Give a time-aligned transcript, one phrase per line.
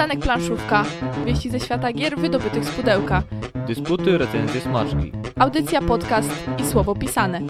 [0.00, 0.84] Przystanek planszówka.
[1.26, 3.22] Wieści ze świata gier wydobytych z pudełka.
[3.66, 5.12] Dysputy, recenzje, smaczki.
[5.38, 7.40] Audycja, podcast i słowo pisane.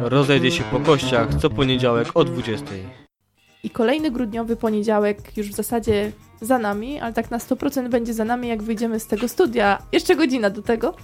[0.00, 2.66] Rozejdzie się po kościach co poniedziałek o 20.
[3.62, 8.24] I kolejny grudniowy poniedziałek już w zasadzie za nami, ale tak na 100% będzie za
[8.24, 9.82] nami, jak wyjdziemy z tego studia.
[9.92, 10.94] Jeszcze godzina do tego.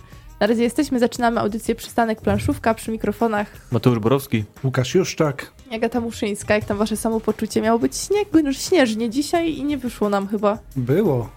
[0.40, 4.44] Na razie jesteśmy, zaczynamy audycję Przystanek Planszówka przy mikrofonach Mateusz Borowski.
[4.64, 5.55] Łukasz Juszczak.
[5.72, 6.54] Agata Muszyńska.
[6.54, 7.60] Jak tam wasze samopoczucie?
[7.60, 10.58] Miało być śnieg, no, śnieżnie dzisiaj i nie wyszło nam chyba.
[10.76, 11.28] Było.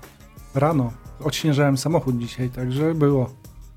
[0.56, 0.92] Rano.
[1.24, 3.30] Odśnieżałem samochód dzisiaj, także było.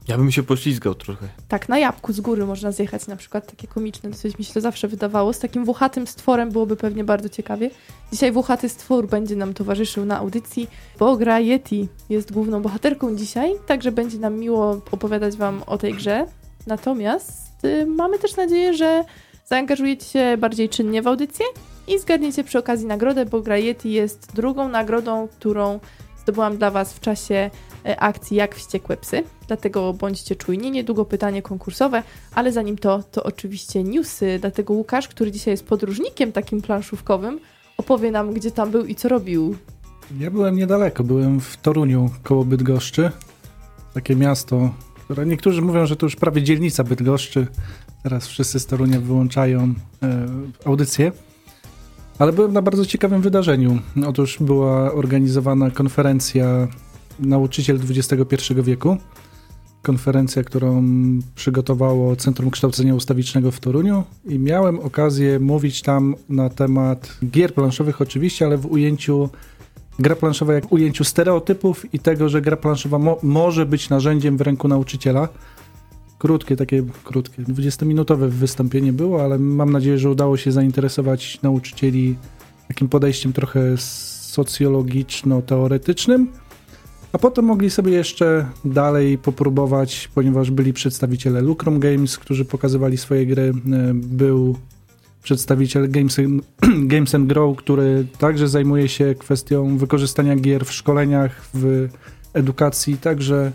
[0.09, 1.29] Ja bym się poślizgał trochę.
[1.48, 4.60] Tak, na jabłku z góry można zjechać na przykład, takie komiczne, dosyć mi się to
[4.60, 5.33] zawsze wydawało.
[5.33, 7.71] Z takim włochatym stworem byłoby pewnie bardzo ciekawie.
[8.12, 13.52] Dzisiaj włochaty stwór będzie nam towarzyszył na audycji, bo gra Yeti jest główną bohaterką dzisiaj,
[13.66, 16.27] także będzie nam miło opowiadać wam o tej grze.
[16.66, 19.05] Natomiast y, mamy też nadzieję, że
[19.52, 21.47] zaangażujecie się bardziej czynnie w audycję
[21.88, 25.80] i zgarniecie przy okazji nagrodę, bo gra Yeti jest drugą nagrodą, którą
[26.23, 27.51] zdobyłam dla was w czasie
[27.87, 29.24] e, akcji Jak Wściekłe Psy.
[29.49, 30.71] Dlatego bądźcie czujni.
[30.71, 32.02] Niedługo pytanie konkursowe,
[32.35, 34.38] ale zanim to, to oczywiście newsy.
[34.41, 37.41] Dlatego Łukasz, który dzisiaj jest podróżnikiem takim planszówkowym,
[37.76, 39.57] opowie nam, gdzie tam był i co robił.
[40.19, 43.10] Ja byłem niedaleko, byłem w Toruniu koło Bydgoszczy.
[43.95, 44.71] Takie miasto,
[45.04, 47.46] które niektórzy mówią, że to już prawie dzielnica Bydgoszczy.
[48.02, 50.26] Teraz wszyscy z Torunia wyłączają e,
[50.64, 51.12] audycję.
[52.18, 53.78] Ale byłem na bardzo ciekawym wydarzeniu.
[54.06, 56.68] Otóż była organizowana konferencja
[57.20, 58.96] Nauczyciel XXI wieku.
[59.82, 60.84] Konferencja, którą
[61.34, 68.00] przygotowało Centrum Kształcenia Ustawicznego w Toruniu i miałem okazję mówić tam na temat gier planszowych
[68.00, 69.28] oczywiście, ale w ujęciu
[69.98, 74.41] gra planszowa jak ujęciu stereotypów i tego, że gra planszowa mo może być narzędziem w
[74.41, 75.28] ręku nauczyciela.
[76.22, 82.16] Krótkie, takie krótkie, 20-minutowe wystąpienie było, ale mam nadzieję, że udało się zainteresować nauczycieli
[82.69, 86.26] takim podejściem trochę socjologiczno-teoretycznym.
[87.12, 93.26] A potem mogli sobie jeszcze dalej popróbować, ponieważ byli przedstawiciele Lucrum Games, którzy pokazywali swoje
[93.26, 93.52] gry.
[93.72, 94.56] E, Był
[95.22, 96.16] przedstawiciel Games,
[96.92, 101.88] Games and Grow, który także zajmuje się kwestią wykorzystania gier w szkoleniach, w
[102.34, 103.52] edukacji, także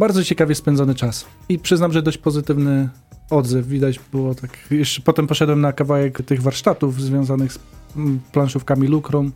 [0.00, 1.26] bardzo ciekawie spędzony czas.
[1.48, 2.88] I przyznam, że dość pozytywny
[3.30, 4.50] odzew widać było tak.
[4.70, 7.58] Jeszcze potem poszedłem na kawałek tych warsztatów związanych z
[7.96, 9.32] mm, planszówkami Lucrum.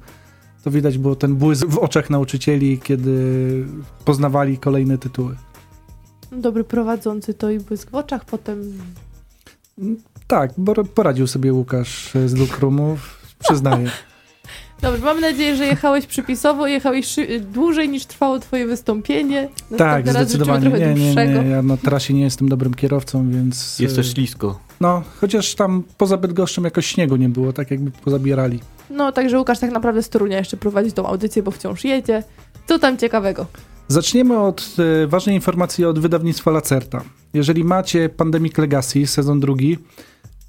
[0.64, 3.14] To widać było ten błysk w oczach nauczycieli, kiedy
[4.04, 5.36] poznawali kolejne tytuły.
[6.32, 8.72] Dobry prowadzący to i błysk w oczach, potem
[10.26, 12.98] Tak, bo poradził sobie Łukasz z Lucrumu,
[13.38, 13.90] przyznaję.
[14.84, 19.48] Dobrze, mam nadzieję, że jechałeś przypisowo, jechałeś szy- dłużej niż trwało twoje wystąpienie.
[19.78, 20.70] tak, zdecydowanie.
[20.70, 21.42] trochę Nie, nie, dłuższego.
[21.42, 23.78] nie, ja na trasie nie jestem dobrym kierowcą, więc...
[23.78, 24.58] Jest e, też ślisko.
[24.80, 28.60] No, chociaż tam poza Bydgoszczem jakoś śniegu nie było, tak jakby pozabierali.
[28.90, 32.22] No, także Łukasz tak naprawdę z Torunia jeszcze prowadzi tą audycję, bo wciąż jedzie.
[32.68, 33.46] Co tam ciekawego?
[33.88, 37.02] Zaczniemy od e, ważnej informacji od wydawnictwa Lacerta.
[37.34, 39.78] Jeżeli macie Pandemic Legacy, sezon drugi,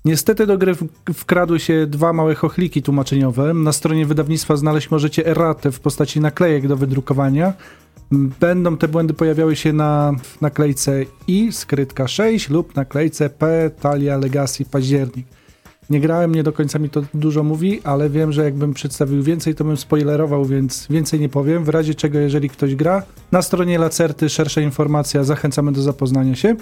[0.06, 0.76] niestety do gry
[1.14, 3.54] wkradły się dwa małe chochliki tłumaczeniowe.
[3.54, 7.54] Na stronie wydawnictwa znaleźć możecie erratę w postaci naklejek do wydrukowania.
[8.40, 10.12] Będą te błędy pojawiały się na
[10.42, 15.28] naklejce I, skrytka 6 lub naklejce P, talia Legacy, październik.
[15.90, 19.56] Nie grałem, nie do końca mi to dużo mówi, ale wiem, że jakbym przedstawił więcej,
[19.56, 21.64] to bym spoilerował, więc więcej nie powiem.
[21.64, 26.56] W razie czego, jeżeli ktoś gra, na stronie Lacerty szersza informacja, zachęcamy do zapoznania się.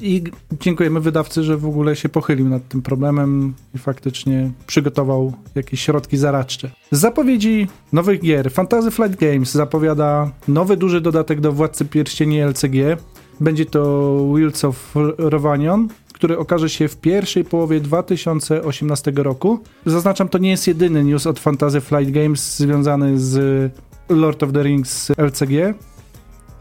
[0.00, 0.24] I
[0.60, 6.16] dziękujemy wydawcy, że w ogóle się pochylił nad tym problemem i faktycznie przygotował jakieś środki
[6.16, 6.70] zaradcze.
[6.90, 12.96] Zapowiedzi nowych gier Fantasy Flight Games zapowiada nowy duży dodatek do Władcy Pierścieni LCG.
[13.40, 19.58] Będzie to Wheels of Rovanion, który okaże się w pierwszej połowie 2018 roku.
[19.86, 23.72] Zaznaczam, to nie jest jedyny news od Fantasy Flight Games związany z
[24.08, 25.74] Lord of the Rings LCG.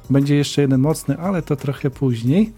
[0.10, 2.54] Będzie jeszcze jeden mocny, ale to trochę później.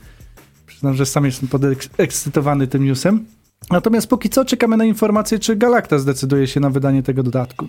[0.76, 3.26] Przyznam, że sam jestem podekscytowany tym newsem.
[3.72, 7.68] Natomiast póki co czekamy na informację, czy Galacta zdecyduje się na wydanie tego dodatku.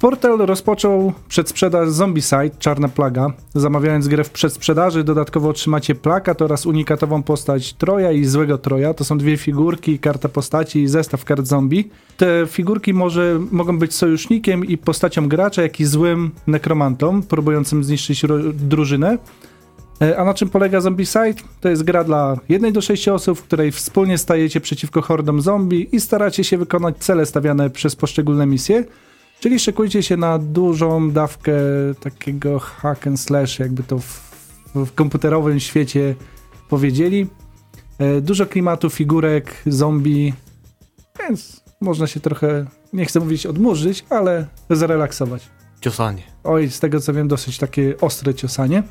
[0.00, 3.32] Portal rozpoczął przedsprzedaż Zombicide, Czarna Plaga.
[3.54, 8.94] Zamawiając grę w przedsprzedaży, dodatkowo otrzymacie plakat oraz unikatową postać Troja i Złego Troja.
[8.94, 11.90] To są dwie figurki, karta postaci i zestaw kart zombie.
[12.16, 18.22] Te figurki może, mogą być sojusznikiem i postacią gracza, jak i złym nekromantą, próbującym zniszczyć
[18.54, 19.18] drużynę.
[20.02, 21.34] E, A na czym polega Zombicide?
[21.60, 25.88] To jest gra dla 1 do 6 osób, w której wspólnie stajecie przeciwko hordom zombie
[25.96, 28.84] i staracie się wykonać cele stawiane przez poszczególne misje.
[29.40, 31.52] Czyli szykujcie się na dużą dawkę
[32.00, 34.20] takiego hack and slash, jakby to w,
[34.74, 36.14] w komputerowym świecie
[36.68, 37.26] powiedzieli.
[37.98, 40.34] E, Dużo klimatu, figurek, zombie,
[41.20, 45.48] więc można się trochę, nie chcę mówić odmurzyć, ale zrelaksować.
[45.80, 46.22] Ciosanie.
[46.44, 48.82] Oj, z tego co wiem, dosyć takie ostre ciosanie.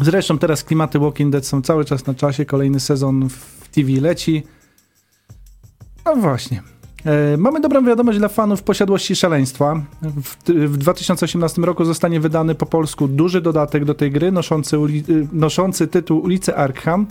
[0.00, 4.42] Zresztą teraz klimaty Walking Dead są cały czas na czasie, kolejny sezon w TV leci.
[6.04, 6.62] No właśnie.
[7.04, 9.82] E, mamy dobrą wiadomość dla fanów posiadłości szaleństwa.
[10.02, 15.28] W, w 2018 roku zostanie wydany po polsku duży dodatek do tej gry, noszący, y,
[15.32, 17.06] noszący tytuł Ulice Arkham.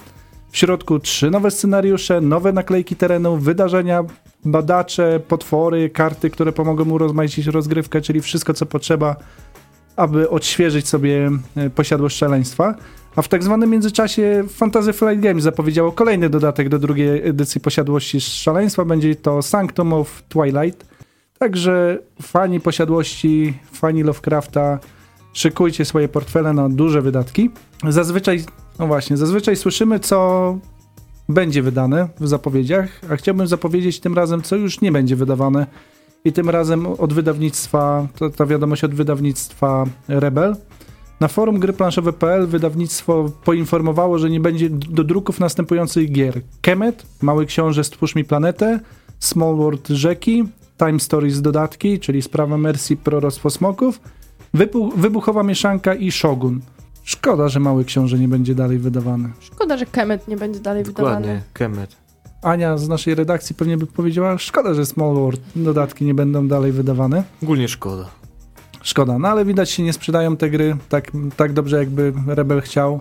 [0.51, 4.03] W środku trzy nowe scenariusze, nowe naklejki terenu, wydarzenia,
[4.45, 9.15] badacze, potwory, karty, które pomogą urozmaicić rozgrywkę, czyli wszystko co potrzeba,
[9.95, 12.75] aby odświeżyć sobie e, posiadłość szaleństwa.
[13.15, 18.21] A w tak zwanym międzyczasie Fantasy Flight Games zapowiedziało kolejny dodatek do drugiej edycji posiadłości
[18.21, 18.85] szaleństwa.
[18.85, 20.85] Będzie to Sanctum of Twilight.
[21.39, 24.79] Także fani posiadłości, fani Lovecrafta,
[25.33, 27.49] szykujcie swoje portfele na duże wydatki.
[27.89, 28.43] Zazwyczaj,
[28.79, 30.57] no właśnie, zazwyczaj słyszymy, co
[31.29, 35.67] będzie wydane w zapowiedziach, a chciałbym zapowiedzieć tym razem, co już nie będzie wydawane.
[36.25, 40.55] I tym razem od wydawnictwa, to, ta wiadomość od wydawnictwa Rebel.
[41.19, 46.41] Na forum gry planszowe.pl wydawnictwo poinformowało, że nie będzie do druków następujących gier.
[46.61, 48.79] Kemet, Mały Książę Stwórz mi planetę,
[49.19, 50.43] Small World Rzeki,
[50.77, 53.99] Time Stories dodatki, czyli Sprawa Mercy Proroctwo Smoków,
[54.53, 56.61] Wybuch, Wybuchowa Mieszanka i Shogun.
[57.03, 59.29] Szkoda, że Mały Książę nie będzie dalej wydawany.
[59.39, 61.41] Szkoda, że Kemet nie będzie dalej Dokładnie, wydawany.
[61.53, 62.04] Kemet.
[62.41, 66.71] Ania z naszej redakcji pewnie by powiedziała, szkoda, że Small World dodatki nie będą dalej
[66.71, 67.23] wydawane.
[67.43, 68.09] Ogólnie szkoda.
[68.81, 72.99] Szkoda, no ale widać się nie sprzedają te gry tak, tak dobrze, jakby Rebel chciał.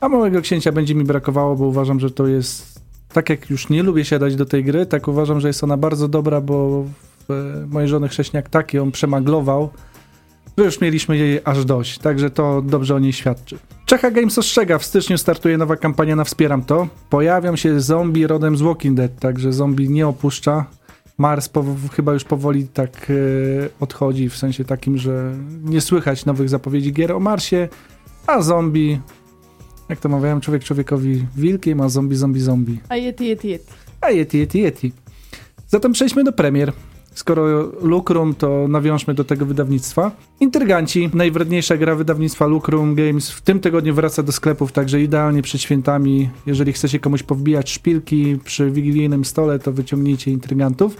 [0.00, 2.78] A Małego Księcia będzie mi brakowało, bo uważam, że to jest...
[3.12, 6.08] Tak jak już nie lubię siadać do tej gry, tak uważam, że jest ona bardzo
[6.08, 6.84] dobra, bo
[7.28, 9.70] w mojej żony chrześniak tak ją przemaglował,
[10.58, 13.58] że już mieliśmy jej aż dość, także to dobrze o niej świadczy.
[13.88, 16.88] Czecha Games ostrzega, w styczniu startuje nowa kampania na Wspieram To.
[17.10, 20.66] Pojawią się zombie rodem z Walking Dead, także zombie nie opuszcza.
[21.18, 21.50] Mars
[21.92, 23.14] chyba już powoli tak e,
[23.80, 27.68] odchodzi, w sensie takim, że nie słychać nowych zapowiedzi gier o Marsie,
[28.26, 29.00] a zombie,
[29.88, 32.80] jak to mawiałem, człowiek człowiekowi wilkiem, a zombie, zombie, zombie.
[32.88, 33.72] A Yeti, Yeti, Yeti.
[34.00, 34.92] A Yeti, Yeti, Yeti.
[35.68, 36.72] Zatem przejdźmy do premier.
[37.18, 40.10] Skoro Lucrum, to nawiążmy do tego wydawnictwa.
[40.40, 45.60] Intryganci, najwredniejsza gra wydawnictwa Lucrum Games w tym tygodniu wraca do sklepów, także idealnie przed
[45.60, 46.30] świętami.
[46.46, 50.96] Jeżeli chcecie komuś powbijać szpilki przy wigilijnym stole, to wyciągnijcie Intrygantów.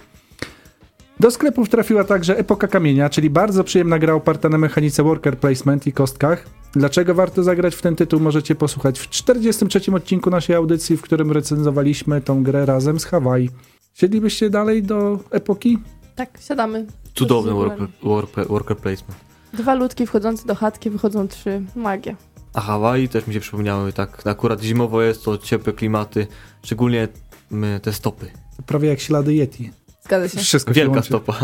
[1.21, 5.87] Do sklepów trafiła także Epoka Kamienia, czyli bardzo przyjemna gra oparta na mechanice worker placement
[5.87, 6.47] i kostkach.
[6.73, 11.33] Dlaczego warto zagrać w ten tytuł możecie posłuchać w 43 odcinku naszej audycji, w którym
[11.33, 13.51] recenzowaliśmy tą grę razem z Hawaii.
[13.95, 15.79] Siedlibyście dalej do Epoki?
[16.19, 16.87] Tak, siadamy.
[17.15, 19.21] Cudowny worker, worker, worker placement.
[19.53, 21.63] Dwa ludki wchodzące do chatki, wychodzą trzy.
[21.77, 22.17] Magia.
[22.55, 26.27] A Hawaii też mi się przypomniały, tak akurat zimowo jest to ciepłe klimaty,
[26.63, 27.09] szczególnie
[27.53, 28.31] mm, te stopy.
[28.67, 29.71] Prawie jak ślady Yeti.
[30.05, 30.39] Zgadza się.
[30.39, 31.09] Wszystko się Wielka łączy.
[31.09, 31.35] stopa.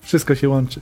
[0.00, 0.80] Wszystko się łączy.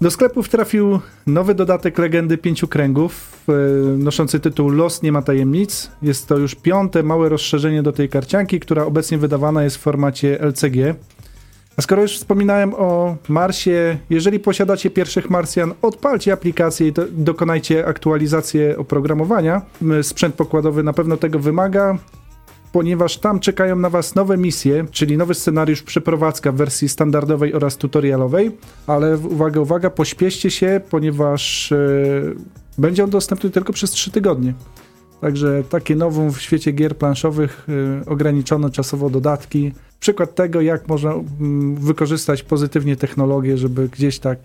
[0.00, 3.52] Do sklepów trafił nowy dodatek Legendy Pięciu Kręgów, e,
[3.98, 5.90] noszący tytuł Los Nie ma tajemnic.
[6.02, 10.40] Jest to już piąte małe rozszerzenie do tej karcianki, która obecnie wydawana jest w formacie
[10.40, 10.94] LCG.
[11.76, 17.86] A skoro już wspominałem o Marsie, jeżeli posiadacie pierwszych Marsjan, odpalcie aplikację i do, dokonajcie
[17.86, 19.62] aktualizację oprogramowania.
[20.02, 21.98] Sprzęt pokładowy na pewno tego wymaga,
[22.72, 27.76] ponieważ tam czekają na Was nowe misje, czyli nowy scenariusz przeprowadzka w wersji standardowej oraz
[27.76, 28.50] tutorialowej,
[28.86, 31.76] ale uwaga, uwaga, pośpieszcie się, ponieważ e,
[32.78, 34.54] będzie on dostępny tylko przez 3 tygodnie.
[35.20, 37.66] Także takie nowum w świecie gier planszowych,
[38.06, 39.72] ograniczono czasowo dodatki.
[40.02, 44.38] Przykład tego, jak można mm, wykorzystać pozytywnie technologię, żeby gdzieś tak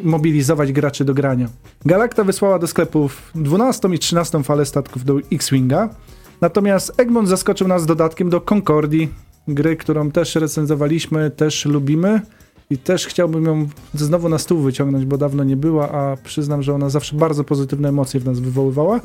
[0.00, 1.48] mobilizować graczy do grania.
[1.86, 5.88] Galacta wysłała do sklepów 12 i 13 falę statków do X-Winga,
[6.40, 9.08] Natomiast Egmont zaskoczył nas dodatkiem do Concordii,
[9.48, 12.20] gry, którą też recenzowaliśmy, też lubimy
[12.70, 16.74] i też chciałbym ją znowu na stół wyciągnąć, bo dawno nie była, a przyznam, że
[16.74, 19.00] ona zawsze bardzo pozytywne emocje w nas wywoływała.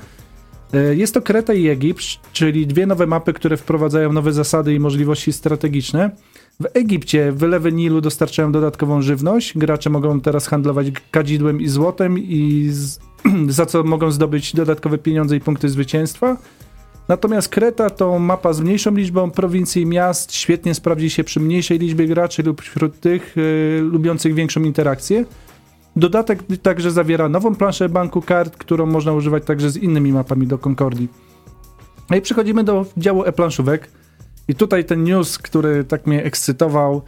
[0.74, 2.02] E, Jest to Kreta i Egipt,
[2.34, 6.12] czyli dwie nowe mapy, które wprowadzają nowe zasady i możliwości strategiczne.
[6.60, 9.58] W Egipcie wylewy Nilu dostarczają dodatkową żywność.
[9.58, 13.00] Gracze mogą teraz handlować kadzidłem i złotem, i z,
[13.48, 16.38] za co mogą zdobyć dodatkowe pieniądze i punkty zwycięstwa.
[17.08, 21.80] Natomiast Kreta to mapa z mniejszą liczbą prowincji i miast, świetnie sprawdzi się przy mniejszej
[21.80, 25.26] liczbie graczy lub wśród tych y, lubiących większą interakcję.
[25.96, 30.58] Dodatek także zawiera nową planszę banku kart, którą można używać także z innymi mapami do
[30.58, 31.08] Concordii.
[32.10, 33.90] No i przechodzimy do działu e-planszówek.
[34.48, 37.02] I tutaj ten news, który tak mnie ekscytował.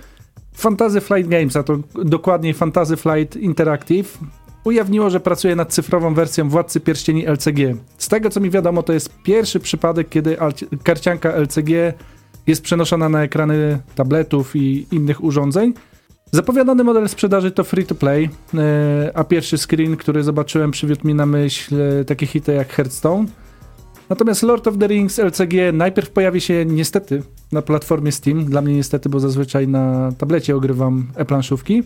[0.54, 4.18] Fantasy Flight Games, a to dokładniej Fantasy Flight Interactive,
[4.64, 7.76] ujawniło, że pracuje nad cyfrową wersją Władcy Pierścieni LCG.
[7.98, 10.38] Z tego co mi wiadomo, to jest pierwszy przypadek, kiedy
[10.84, 11.94] karcianka LCG
[12.48, 15.74] jest przenoszona na ekrany tabletów i innych urządzeń.
[16.32, 21.14] Zapowiadany model sprzedaży to free to play, e, a pierwszy screen, który zobaczyłem, przywiódł mi
[21.14, 23.26] na myśl e, takie hity jak Hearthstone.
[24.10, 28.46] Natomiast Lord of the Rings LCG najpierw pojawi się niestety na platformie Steam.
[28.46, 31.84] Dla mnie niestety, bo zazwyczaj na tablecie ogrywam e-planszówki.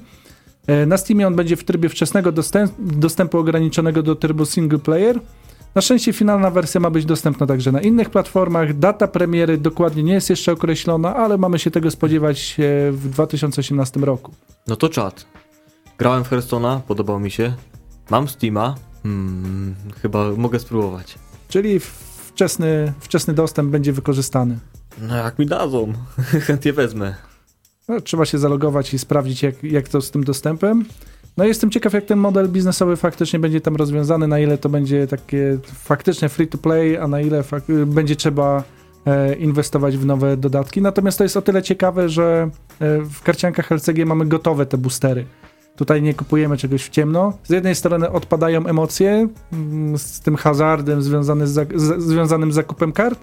[0.68, 5.20] E, na Steamie on będzie w trybie wczesnego dostęp, dostępu ograniczonego do trybu single player.
[5.76, 8.78] Na szczęście finalna wersja ma być dostępna także na innych platformach.
[8.78, 14.00] Data premiery dokładnie nie jest jeszcze określona, ale mamy się tego spodziewać e, w 2018
[14.00, 14.34] roku.
[14.68, 15.26] No to czad.
[15.98, 17.54] Grałem w Hearthstone'a, podobał mi się.
[18.10, 18.76] Mam Steama.
[19.04, 21.16] Hmm, chyba mogę spróbować.
[21.48, 21.80] Czyli
[22.28, 24.60] wczesny, wczesny dostęp będzie wykorzystany.
[25.02, 25.94] No jak mi dadzą,
[26.48, 27.16] chętnie wezmę.
[27.88, 30.86] No, trzeba się zalogować i sprawdzić, jak, jak to z tym dostępem.
[31.38, 35.08] No jestem ciekaw, jak ten model biznesowy faktycznie będzie tam rozwiązany, na ile to będzie
[35.08, 37.44] takie faktycznie free to play, a na ile
[37.86, 38.64] będzie trzeba
[39.06, 40.82] e, inwestować w nowe dodatki.
[40.82, 45.26] Natomiast to jest o tyle ciekawe, że e, w karciankach LCG mamy gotowe te boostery.
[45.76, 47.34] Tutaj nie kupujemy czegoś w ciemno.
[47.44, 52.92] Z jednej strony odpadają emocje mm, z tym hazardem związany z, z, związanym z zakupem
[52.92, 53.20] kart,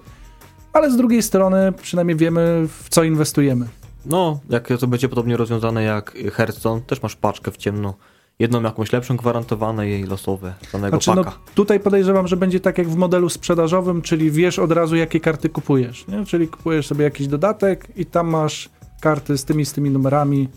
[0.73, 3.67] ale z drugiej strony przynajmniej wiemy, w co inwestujemy.
[4.09, 7.93] No, jak to będzie podobnie rozwiązane jak Hearthstone, też masz paczkę w ciemno.
[8.39, 11.37] Jedną jakąś lepszą gwarantowane i losowe danego znaczy, paka.
[11.37, 15.19] No, tutaj podejrzewam, że będzie tak jak w modelu sprzedażowym, czyli wiesz od razu jakie
[15.19, 16.07] karty kupujesz.
[16.07, 16.25] Nie?
[16.25, 18.69] Czyli kupujesz sobie jakiś dodatek i tam masz
[19.01, 20.49] karty z tymi z tymi numerami.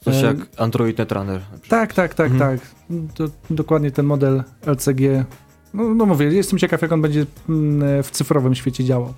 [0.00, 1.40] Coś jak Android Netrunner.
[1.68, 2.58] Tak, tak, tak, mhm.
[2.58, 2.68] tak.
[3.14, 5.24] To, dokładnie ten model LCG.
[5.74, 9.14] No, no mówię, jestem ciekaw jak on będzie mm, w cyfrowym świecie działał.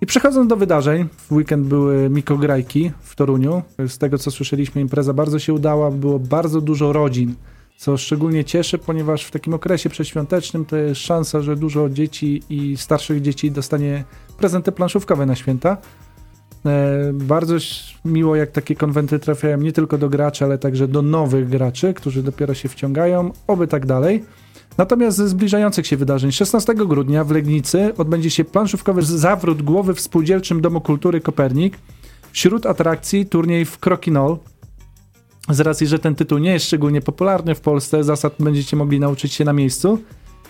[0.00, 3.62] I przechodząc do wydarzeń, w weekend były mikrograjki w Toruniu.
[3.88, 7.34] Z tego co słyszeliśmy, impreza bardzo się udała, było bardzo dużo rodzin,
[7.76, 12.76] co szczególnie cieszy, ponieważ w takim okresie przedświątecznym to jest szansa, że dużo dzieci i
[12.76, 14.04] starszych dzieci dostanie
[14.36, 15.76] prezenty planszówkowe na święta.
[16.66, 17.54] E, bardzo
[18.04, 22.22] miło, jak takie konwenty trafiają nie tylko do graczy, ale także do nowych graczy, którzy
[22.22, 24.24] dopiero się wciągają, oby tak dalej.
[24.78, 30.00] Natomiast ze zbliżających się wydarzeń 16 grudnia w Legnicy odbędzie się planszówkowy zawrót głowy w
[30.00, 31.78] Spółdzielczym Domu Kultury Kopernik.
[32.32, 34.38] Wśród atrakcji turniej w Krokinol.
[35.50, 39.32] Z racji, że ten tytuł nie jest szczególnie popularny w Polsce, zasad będziecie mogli nauczyć
[39.32, 39.98] się na miejscu.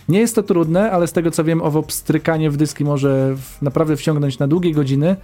[0.09, 3.97] Nie jest to trudne, ale z tego co wiem, owo pstrykanie w dyski może naprawdę
[3.97, 5.17] wciągnąć na długie godziny.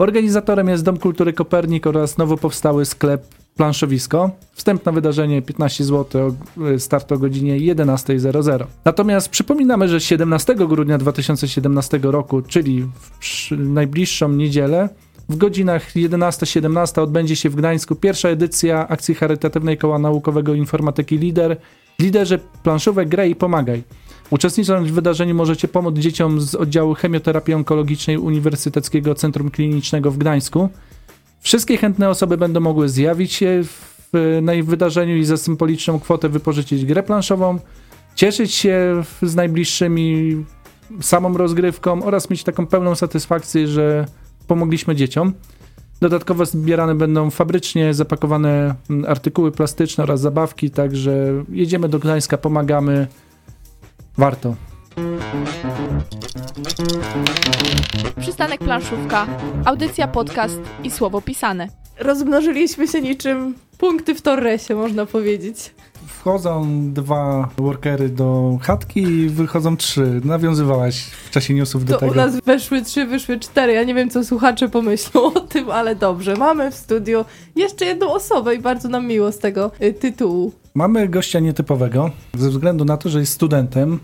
[0.00, 3.22] Organizatorem jest Dom Kultury Kopernik oraz nowo powstały sklep
[3.56, 4.30] Planszowisko.
[4.52, 6.36] Wstęp na wydarzenie 15 zł,
[6.78, 8.64] start o godzinie 11.00.
[8.84, 14.88] Natomiast przypominamy, że 17 grudnia 2017 roku, czyli w najbliższą niedzielę,
[15.28, 21.56] w godzinach 11-17 odbędzie się w Gdańsku pierwsza edycja akcji charytatywnej Koła Naukowego Informatyki Lider.
[21.98, 23.82] Liderze planszówek graj i pomagaj.
[24.30, 30.68] Uczestnicząc w wydarzeniu możecie pomóc dzieciom z oddziału chemioterapii onkologicznej Uniwersyteckiego Centrum Klinicznego w Gdańsku.
[31.40, 36.84] Wszystkie chętne osoby będą mogły zjawić się w, na wydarzeniu i za symboliczną kwotę wypożyczyć
[36.84, 37.58] grę planszową,
[38.14, 40.36] cieszyć się z najbliższymi
[41.00, 44.06] samą rozgrywką oraz mieć taką pełną satysfakcję, że
[44.46, 45.32] pomogliśmy dzieciom.
[46.00, 48.74] Dodatkowo zbierane będą fabrycznie zapakowane
[49.06, 53.06] artykuły plastyczne oraz zabawki, także jedziemy do Gdańska, pomagamy.
[54.18, 54.54] Warto.
[58.20, 59.26] Przystanek planszówka,
[59.64, 61.68] audycja, podcast i słowo pisane.
[61.98, 65.74] Rozmnożyliśmy się niczym punkty w torresie, można powiedzieć.
[66.06, 70.20] Wchodzą dwa workery do chatki i wychodzą trzy.
[70.24, 72.12] Nawiązywałaś w czasie newsów do to tego.
[72.12, 73.72] u nas weszły trzy, wyszły cztery.
[73.72, 76.36] Ja nie wiem, co słuchacze pomyślą o tym, ale dobrze.
[76.36, 77.24] Mamy w studiu
[77.56, 80.52] jeszcze jedną osobę i bardzo nam miło z tego y, tytułu.
[80.74, 83.98] Mamy gościa nietypowego, ze względu na to, że jest studentem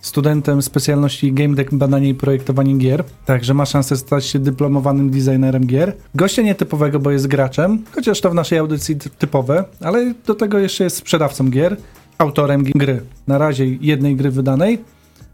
[0.00, 5.66] studentem specjalności Game Deck Badanie i Projektowanie Gier, także ma szansę stać się dyplomowanym designerem
[5.66, 5.92] gier.
[6.14, 10.84] Gościa nietypowego, bo jest graczem, chociaż to w naszej audycji typowe, ale do tego jeszcze
[10.84, 11.76] jest sprzedawcą gier,
[12.18, 13.00] autorem gry.
[13.26, 14.78] Na razie jednej gry wydanej.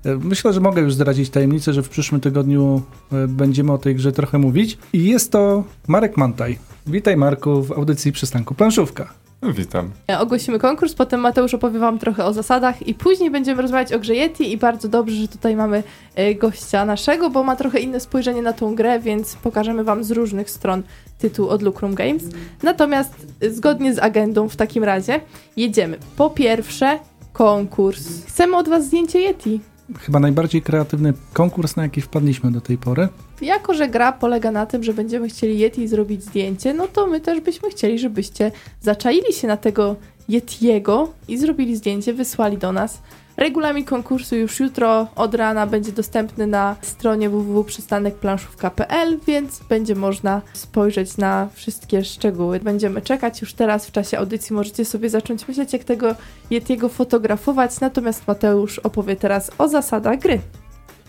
[0.04, 3.94] E, myślę, że mogę już zdradzić tajemnicę, że w przyszłym tygodniu e, będziemy o tej
[3.94, 4.78] grze trochę mówić.
[4.92, 6.58] I jest to Marek Mantaj.
[6.86, 9.19] Witaj Marku w audycji Przystanku Planszówka.
[9.42, 9.90] Witam.
[10.18, 14.14] Ogłosimy konkurs, potem Mateusz opowie Wam trochę o zasadach i później będziemy rozmawiać o grze
[14.14, 15.82] Yeti i bardzo dobrze, że tutaj mamy
[16.14, 20.10] e, gościa naszego, bo ma trochę inne spojrzenie na tą grę, więc pokażemy Wam z
[20.10, 20.82] różnych stron
[21.18, 22.22] tytuł od Lucrum Games.
[22.62, 25.20] Natomiast e, zgodnie z agendą w takim razie
[25.56, 25.98] jedziemy.
[26.16, 26.98] Po pierwsze
[27.32, 28.24] konkurs.
[28.26, 29.60] Chcemy od Was zdjęcie Yeti
[29.98, 33.08] chyba najbardziej kreatywny konkurs, na jaki wpadliśmy do tej pory.
[33.40, 37.20] Jako, że gra polega na tym, że będziemy chcieli Yeti zrobić zdjęcie, no to my
[37.20, 39.96] też byśmy chcieli, żebyście zaczaili się na tego
[40.28, 42.98] Yetiego i zrobili zdjęcie, wysłali do nas
[43.40, 51.16] Regulamin konkursu już jutro od rana będzie dostępny na stronie www.przystanekplanszówka.pl, więc będzie można spojrzeć
[51.16, 52.60] na wszystkie szczegóły.
[52.60, 54.56] Będziemy czekać już teraz w czasie audycji.
[54.56, 56.14] Możecie sobie zacząć myśleć, jak tego
[56.50, 57.80] Yetiego fotografować.
[57.80, 60.40] Natomiast Mateusz opowie teraz o zasadach gry.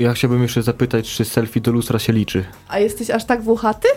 [0.01, 2.43] Ja chciałbym jeszcze zapytać, czy selfie do lustra się liczy?
[2.67, 3.87] A jesteś aż tak włochaty?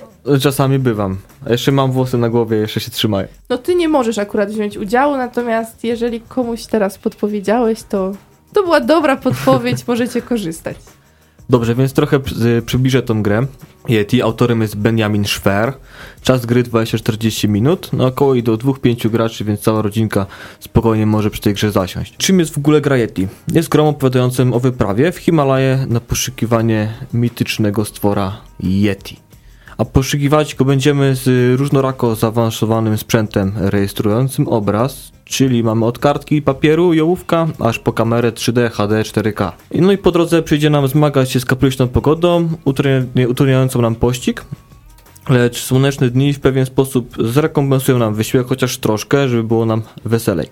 [0.41, 1.19] Czasami bywam.
[1.47, 3.29] A jeszcze mam włosy na głowie, jeszcze się trzymają.
[3.51, 8.13] No ty nie możesz akurat wziąć udziału, natomiast jeżeli komuś teraz podpowiedziałeś, to
[8.53, 10.77] to była dobra podpowiedź, możecie korzystać.
[11.51, 13.47] Dobrze, więc trochę przy- przybliżę tą grę.
[13.89, 15.73] Yeti, autorem jest Benjamin Schwer.
[16.23, 20.27] Czas gry 20-40 minut, no około i do 2-5 graczy, więc cała rodzinka
[20.61, 22.17] spokojnie może przy tej grze zasiąść.
[22.17, 23.29] Czym jest w ogóle gra Yeti?
[23.53, 29.17] Jest grą opowiadającą o wyprawie w Himalaje na poszukiwanie mitycznego stwora Yeti.
[29.79, 36.95] A poszukiwać go będziemy z różnorako zaawansowanym sprzętem rejestrującym obraz, czyli mamy od kartki papieru
[36.95, 39.53] i ołówka, aż po kamerę 3D, HD, 4K.
[39.71, 43.95] I No i po drodze przyjdzie nam zmagać się z kapryśną pogodą, utrudnia- utrudniającą nam
[43.95, 44.45] pościg,
[45.29, 50.49] lecz słoneczne dni w pewien sposób zrekompensują nam wysiłek chociaż troszkę, żeby było nam weselej.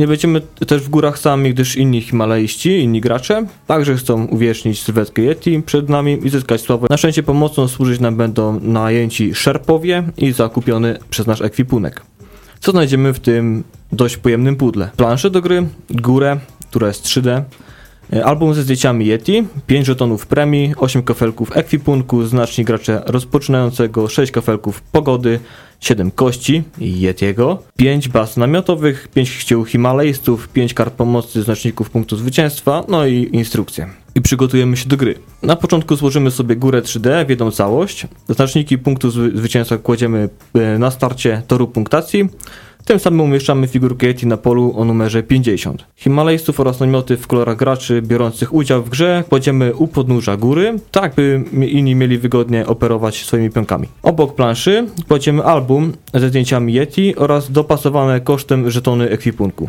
[0.00, 5.22] Nie będziemy też w górach sami, gdyż inni himalaiści, inni gracze także chcą uwiecznić sylwetkę
[5.22, 6.86] Yeti przed nami i zyskać sławę.
[6.90, 12.02] Na szczęście pomocą służyć nam będą najęci szerpowie i zakupiony przez nasz ekwipunek.
[12.60, 14.90] Co znajdziemy w tym dość pojemnym pudle?
[14.96, 16.38] Planszę do gry, górę,
[16.70, 17.44] która jest 3D, e,
[18.24, 24.82] album ze zdjęciami Yeti, 5 żetonów premii, 8 kafelków ekwipunku, znacznik gracza rozpoczynającego, 6 kafelków
[24.82, 25.40] pogody,
[25.80, 32.84] 7 kości Yetiego, 5 baz namiotowych, 5 ścieł himalajstów, 5 kart pomocy, znaczników punktu zwycięstwa,
[32.88, 33.86] no i instrukcje.
[34.14, 35.14] I przygotujemy się do gry.
[35.42, 38.06] Na początku złożymy sobie górę 3D w jedną całość.
[38.28, 42.28] Znaczniki punktu zwy- zwycięstwa kładziemy e, na starcie toru punktacji.
[42.84, 45.84] Tym samym umieszczamy figurkę Yeti na polu o numerze 50.
[45.96, 51.14] Himalajstów oraz namioty w kolorach graczy biorących udział w grze kładziemy u podnóża góry, tak
[51.14, 53.88] by inni mieli wygodnie operować swoimi pionkami.
[54.02, 59.68] Obok planszy kładziemy album ze zdjęciami Yeti oraz dopasowane kosztem żetony ekwipunku.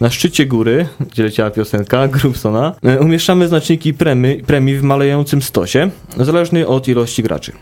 [0.00, 5.90] Na szczycie góry, gdzie leciała piosenka Grubsona, e, umieszczamy znaczniki premi, premii w malejącym stosie,
[6.16, 7.52] zależny od ilości graczy.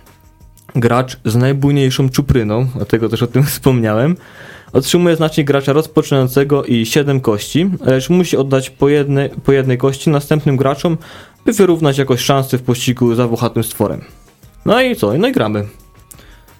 [0.74, 4.16] Gracz z najbujniejszą czupryną, dlatego też o tym wspomniałem,
[4.72, 10.10] otrzymuje znacznik gracza rozpoczynającego i 7 kości, lecz musi oddać po jednej, po jednej kości
[10.10, 10.98] następnym graczom,
[11.44, 14.00] by wyrównać jakoś szanse w pościgu za włochatym stworem.
[14.64, 15.18] No i co?
[15.18, 15.66] No i gramy.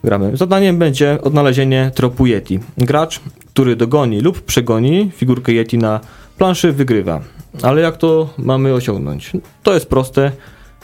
[0.04, 0.36] Gramy.
[0.36, 2.60] Zadaniem będzie odnalezienie tropu Yeti.
[2.78, 3.20] Gracz,
[3.52, 6.00] który dogoni lub przegoni figurkę Yeti na
[6.38, 7.20] planszy, wygrywa.
[7.62, 9.32] Ale jak to mamy osiągnąć?
[9.62, 10.32] To jest proste.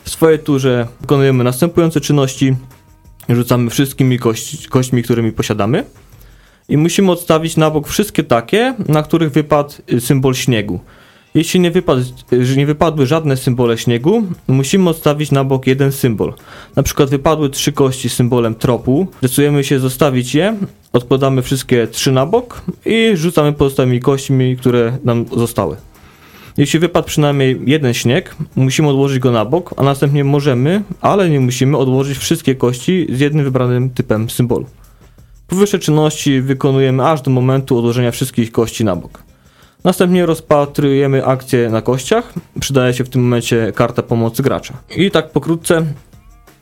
[0.04, 2.56] W swojej turze wykonujemy następujące czynności.
[3.28, 5.84] Rzucamy wszystkimi kości, kośćmi, którymi posiadamy.
[6.68, 10.80] I musimy odstawić na bok wszystkie takie, na których wypadł y, symbol śniegu.
[11.34, 12.02] Jeśli nie, wypadł,
[12.56, 16.34] nie wypadły żadne symbole śniegu, musimy odstawić na bok jeden symbol.
[16.76, 20.56] Na przykład wypadły trzy kości symbolem tropu, decydujemy się zostawić je,
[20.92, 25.76] odkładamy wszystkie trzy na bok i rzucamy pozostałymi kośćmi, które nam zostały.
[26.56, 31.40] Jeśli wypadł przynajmniej jeden śnieg, musimy odłożyć go na bok, a następnie możemy, ale nie
[31.40, 34.66] musimy odłożyć wszystkie kości z jednym wybranym typem symbolu.
[35.46, 39.22] Powyższe czynności wykonujemy aż do momentu odłożenia wszystkich kości na bok.
[39.84, 42.32] Następnie rozpatrujemy akcję na kościach.
[42.60, 44.74] Przydaje się w tym momencie karta pomocy gracza.
[44.96, 45.86] I tak pokrótce,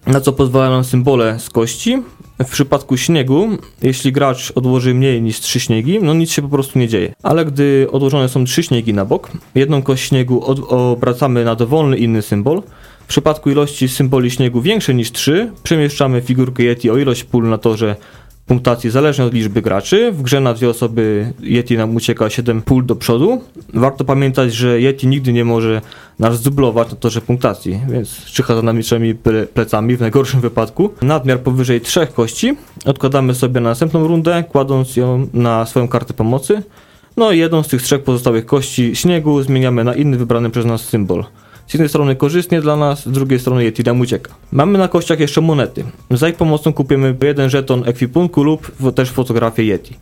[0.07, 2.03] na co pozwalają symbole z kości.
[2.47, 3.49] W przypadku śniegu,
[3.83, 7.15] jeśli gracz odłoży mniej niż 3 śniegi, no nic się po prostu nie dzieje.
[7.23, 12.23] Ale gdy odłożone są 3 śniegi na bok, jedną kość śniegu obracamy na dowolny inny
[12.23, 12.63] symbol.
[13.05, 17.59] W przypadku ilości symboli śniegu większe niż 3, przemieszczamy figurkę Yeti o ilość pól na
[17.59, 17.97] torze
[18.47, 20.13] punktacji zależnej od liczby graczy.
[20.13, 23.43] W grze na dwie osoby Yeti nam ucieka 7 pól do przodu.
[23.75, 25.81] Warto pamiętać, że Yeti nigdy nie może
[26.19, 30.91] nas zdublować na torze punktacji, więc czyha za nami trzemi ple- plecami w najgorszym wypadku.
[31.03, 36.63] Nadmiar powyżej trzech kości odkładamy sobie na następną rundę, kładąc ją na swoją kartę pomocy.
[37.17, 40.81] No i jedną z tych trzech pozostałych kości śniegu zmieniamy na inny wybrany przez nas
[40.81, 41.25] symbol.
[41.67, 44.35] Z jednej strony korzystnie dla nas, z drugiej strony Yeti nam ucieka.
[44.53, 45.85] Mamy na kościach jeszcze monety.
[46.11, 49.97] Za ich pomocą kupimy jeden żeton ekwipunku lub też fotografię Yeti.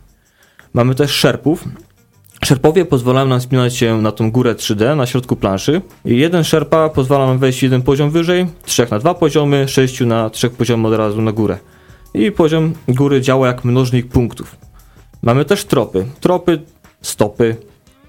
[0.73, 1.63] Mamy też szerpów.
[2.45, 5.81] Szerpowie pozwalają nam wspinać się na tą górę 3D na środku planszy.
[6.05, 10.51] Jeden szerpa pozwala nam wejść jeden poziom wyżej, trzech na dwa poziomy, sześciu na trzech
[10.51, 11.57] poziomy od razu na górę.
[12.13, 14.55] I poziom góry działa jak mnożnik punktów.
[15.21, 16.05] Mamy też tropy.
[16.19, 16.59] Tropy,
[17.01, 17.55] stopy.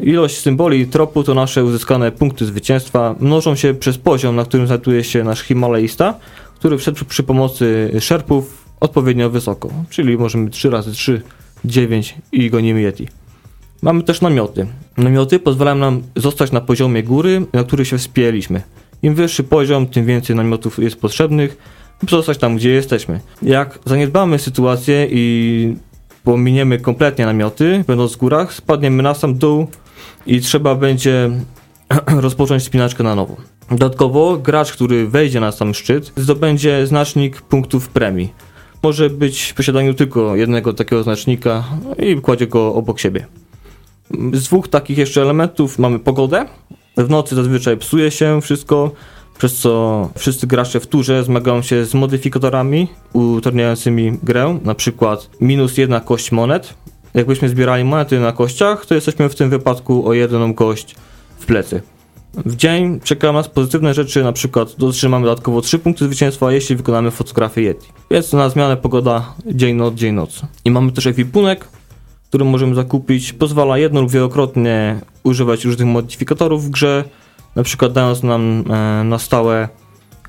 [0.01, 5.05] Ilość symboli tropu to nasze uzyskane punkty zwycięstwa mnożą się przez poziom, na którym znajduje
[5.05, 6.15] się nasz Himalajista,
[6.55, 9.71] który wszedł przy pomocy szerpów odpowiednio wysoko.
[9.91, 11.23] Czyli możemy 3 razy 3,
[11.65, 13.09] 9 i gonimy Yeti.
[13.83, 14.67] Mamy też namioty.
[14.97, 18.63] Namioty pozwalają nam zostać na poziomie góry, na który się wspięliśmy.
[19.03, 21.57] Im wyższy poziom, tym więcej namiotów jest potrzebnych,
[22.03, 23.21] by zostać tam, gdzie jesteśmy.
[23.43, 25.77] Jak zaniedbamy sytuację i
[26.25, 29.67] pominiemy kompletnie namioty, będąc w górach, spadniemy na sam dół
[30.27, 31.31] i trzeba będzie
[32.27, 33.37] rozpocząć spinaczkę na nowo.
[33.71, 38.33] Dodatkowo gracz, który wejdzie na sam szczyt, zdobędzie znacznik punktów premii.
[38.83, 41.65] Może być w posiadaniu tylko jednego takiego znacznika
[41.99, 43.27] i kładzie go obok siebie.
[44.33, 46.47] Z dwóch takich jeszcze elementów mamy pogodę.
[46.97, 48.91] W nocy zazwyczaj psuje się wszystko,
[49.39, 55.79] przez co wszyscy gracze w turze zmagają się z modyfikatorami utrudniającymi grę, na przykład minus
[55.79, 56.75] jedna kość monet.
[57.15, 60.95] Jakbyśmy zbierali monety na kościach, to jesteśmy w tym wypadku o jedną kość
[61.39, 61.83] w plecy.
[62.35, 67.11] W dzień czeka nas pozytywne rzeczy, na przykład otrzymamy dodatkowo 3 punkty zwycięstwa, jeśli wykonamy
[67.11, 67.89] fotografię Yeti.
[68.11, 70.43] Jest na zmianę pogoda dzień noc, dzień noc.
[70.65, 71.69] I mamy też ekwipunek,
[72.29, 73.33] który możemy zakupić.
[73.33, 77.05] Pozwala jedno lub wielokrotnie używać różnych modyfikatorów w grze,
[77.57, 79.69] na przykład dając nam e, na stałe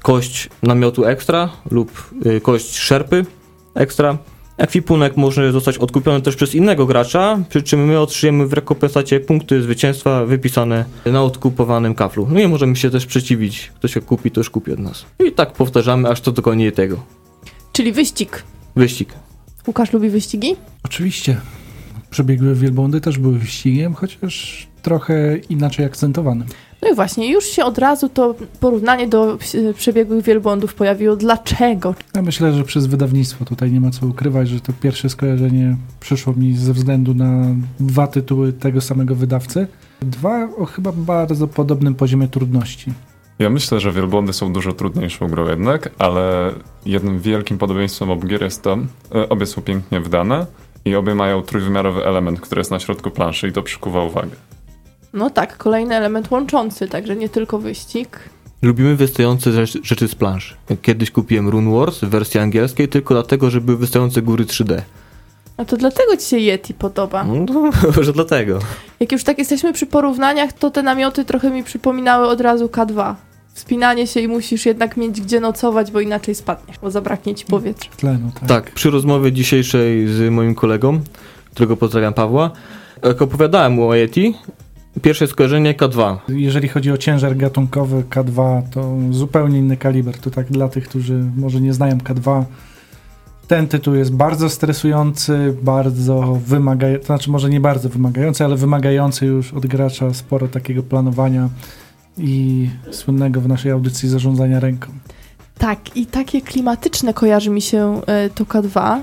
[0.06, 3.26] kość namiotu ekstra lub y, kość szerpy
[3.76, 4.18] ekstra.
[4.58, 9.62] Ekwipunek może zostać odkupiony też przez innego gracza, przy czym my otrzymujemy w rekompensacie punkty
[9.62, 12.28] zwycięstwa wypisane na odkupowanym kaflu.
[12.32, 13.72] No i możemy się też przeciwić.
[13.76, 15.06] Kto się kupi, to już kupi od nas.
[15.28, 17.04] I tak powtarzamy, aż to dokoni tego.
[17.72, 18.44] Czyli wyścig.
[18.76, 19.14] Wyścig.
[19.68, 20.56] Łukasz lubi wyścigi?
[20.84, 21.38] Oczywiście.
[22.10, 26.48] Przebiegłe wielbłądy też były wyścigiem, chociaż trochę inaczej akcentowanym.
[26.82, 31.16] No i właśnie, już się od razu to porównanie do e, przebiegłych wielbłądów pojawiło.
[31.16, 31.96] Dlaczego?
[32.16, 36.34] Ja myślę, że przez wydawnictwo tutaj nie ma co ukrywać, że to pierwsze skojarzenie przyszło
[36.34, 37.46] mi ze względu na
[37.80, 39.68] dwa tytuły tego samego wydawcy.
[40.02, 42.94] Dwa o chyba bardzo podobnym poziomie trudności.
[43.40, 46.52] Ja myślę, że wielbłądy są dużo trudniejszą grą jednak, ale
[46.86, 48.78] jednym wielkim podobieństwem obu gier jest to,
[49.16, 50.46] e, obie są pięknie wydane
[50.86, 54.36] i obie mają trójwymiarowy element, który jest na środku planszy i to przykuwa uwagę.
[55.14, 58.20] No tak, kolejny element łączący, także nie tylko wyścig.
[58.62, 60.56] Lubimy wystające rzecz- rzeczy z planszy.
[60.82, 64.82] Kiedyś kupiłem Rune Wars w wersji angielskiej tylko dlatego, że były wystające góry 3D.
[65.58, 67.24] A to dlatego ci się Yeti podoba.
[67.24, 68.60] No, może dlatego.
[69.00, 73.16] Jak już tak jesteśmy przy porównaniach, to te namioty trochę mi przypominały od razu K2.
[73.56, 77.90] Wspinanie się i musisz jednak mieć gdzie nocować, bo inaczej spadniesz, bo zabraknie ci powietrza.
[77.98, 78.50] Tlenu, tak.
[78.50, 81.00] Tak, przy rozmowie dzisiejszej z moim kolegą,
[81.52, 82.52] którego pozdrawiam Pawła,
[83.04, 84.36] jak opowiadałem mu o Yeti,
[85.02, 86.18] pierwsze skojarzenie K2.
[86.30, 90.18] Jeżeli chodzi o ciężar gatunkowy K2, to zupełnie inny kaliber.
[90.18, 92.44] To tak dla tych, którzy może nie znają K2.
[93.48, 99.26] Ten tytuł jest bardzo stresujący, bardzo wymagający, to znaczy może nie bardzo wymagający, ale wymagający
[99.26, 101.50] już od gracza sporo takiego planowania
[102.18, 104.88] i słynnego w naszej audycji zarządzania ręką.
[105.58, 109.00] Tak, i takie klimatyczne kojarzy mi się e, to K2.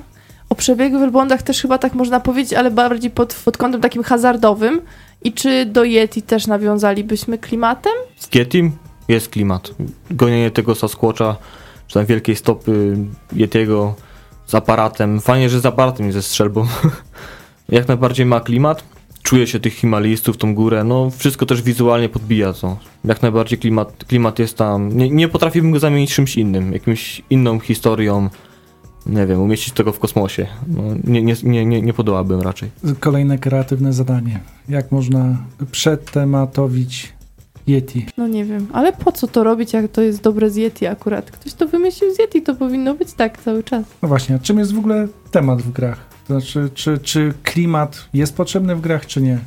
[0.49, 4.81] O przebiegu wielbłądach też chyba tak można powiedzieć, ale bardziej pod, pod kątem takim hazardowym.
[5.25, 7.93] I czy do Yeti też nawiązalibyśmy klimatem?
[8.17, 8.71] Z Yeti
[9.09, 9.71] jest klimat.
[10.11, 11.37] Gonienie tego Sasquatcha,
[11.87, 12.97] czy tam wielkiej stopy
[13.33, 13.95] Yetiego
[14.47, 15.21] z aparatem.
[15.21, 16.67] Fajnie, że z aparatem, nie ze strzelbą.
[17.69, 18.85] Jak najbardziej ma klimat.
[19.33, 20.85] Czuje się tych Himalistów, tą górę.
[20.85, 22.77] No, wszystko też wizualnie podbija to.
[23.05, 24.97] Jak najbardziej klimat, klimat jest tam.
[24.97, 28.29] Nie, nie potrafimy go zamienić czymś innym, jakimś inną historią.
[29.07, 30.47] Nie wiem, umieścić tego w kosmosie.
[30.69, 32.71] No, nie, nie, nie, nie, nie podołałbym raczej.
[33.01, 34.41] Kolejne kreatywne zadanie.
[34.69, 35.37] Jak można
[35.71, 37.13] przetematowić
[37.67, 38.07] Yeti?
[38.17, 41.31] No nie wiem, ale po co to robić, jak to jest dobre z Yeti akurat?
[41.31, 43.85] Ktoś to wymyślił z Yeti, to powinno być tak cały czas.
[44.03, 46.12] No właśnie, a czym jest w ogóle temat w grach?
[46.29, 49.39] To znaczy, czy, czy klimat jest potrzebny w grach, czy nie?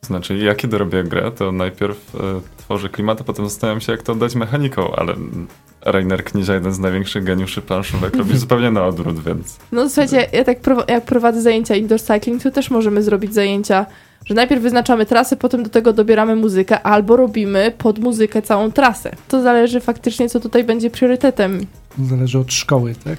[0.00, 2.20] Znaczy, ja kiedy robię grę, to najpierw e,
[2.56, 5.14] tworzę klimat, a potem zastanawiam się, jak to oddać mechaniką, ale
[5.84, 9.58] Rainer Knizia, jeden z największych geniuszy planszówek, robi zupełnie na odwrót, więc...
[9.72, 13.86] No słuchajcie, ja tak pro, jak prowadzę zajęcia indoor cycling, to też możemy zrobić zajęcia,
[14.26, 19.10] że najpierw wyznaczamy trasę, potem do tego dobieramy muzykę, albo robimy pod muzykę całą trasę.
[19.28, 21.66] To zależy faktycznie, co tutaj będzie priorytetem.
[21.98, 23.18] Zależy od szkoły, tak?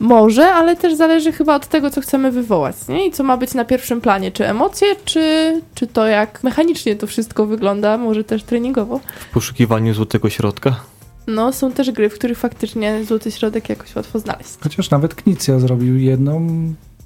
[0.00, 3.06] Może, ale też zależy chyba od tego, co chcemy wywołać, nie?
[3.06, 7.06] I co ma być na pierwszym planie, czy emocje, czy, czy to, jak mechanicznie to
[7.06, 9.00] wszystko wygląda, może też treningowo.
[9.30, 10.80] W poszukiwaniu złotego środka.
[11.26, 14.50] No, są też gry, w których faktycznie złoty środek jakoś łatwo znaleźć.
[14.60, 16.48] Chociaż nawet Knicja zrobił jedną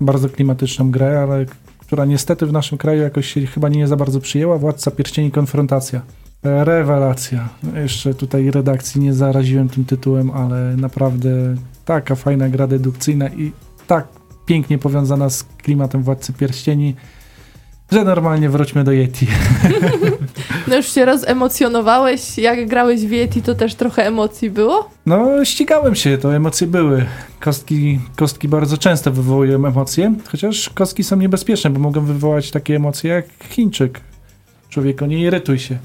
[0.01, 1.47] bardzo klimatyczną grę, ale
[1.79, 4.59] która niestety w naszym kraju jakoś się chyba nie za bardzo przyjęła.
[4.59, 6.01] Władca Pierścieni Konfrontacja.
[6.43, 7.49] Rewelacja.
[7.75, 11.31] Jeszcze tutaj redakcji nie zaraziłem tym tytułem, ale naprawdę
[11.91, 13.53] taka fajna gra dedukcyjna i
[13.87, 14.07] tak
[14.47, 16.95] pięknie powiązana z klimatem Władcy Pierścieni,
[17.93, 19.27] że normalnie wróćmy do Yeti.
[20.69, 24.91] No już się rozemocjonowałeś, jak grałeś w Yeti, to też trochę emocji było?
[25.07, 27.07] No, ścigałem się, to emocje były.
[27.41, 33.11] Kostki, kostki bardzo często wywołują emocje, chociaż kostki są niebezpieczne, bo mogą wywołać takie emocje
[33.11, 34.01] jak Chińczyk.
[34.69, 35.79] Człowieku, nie irytuj się.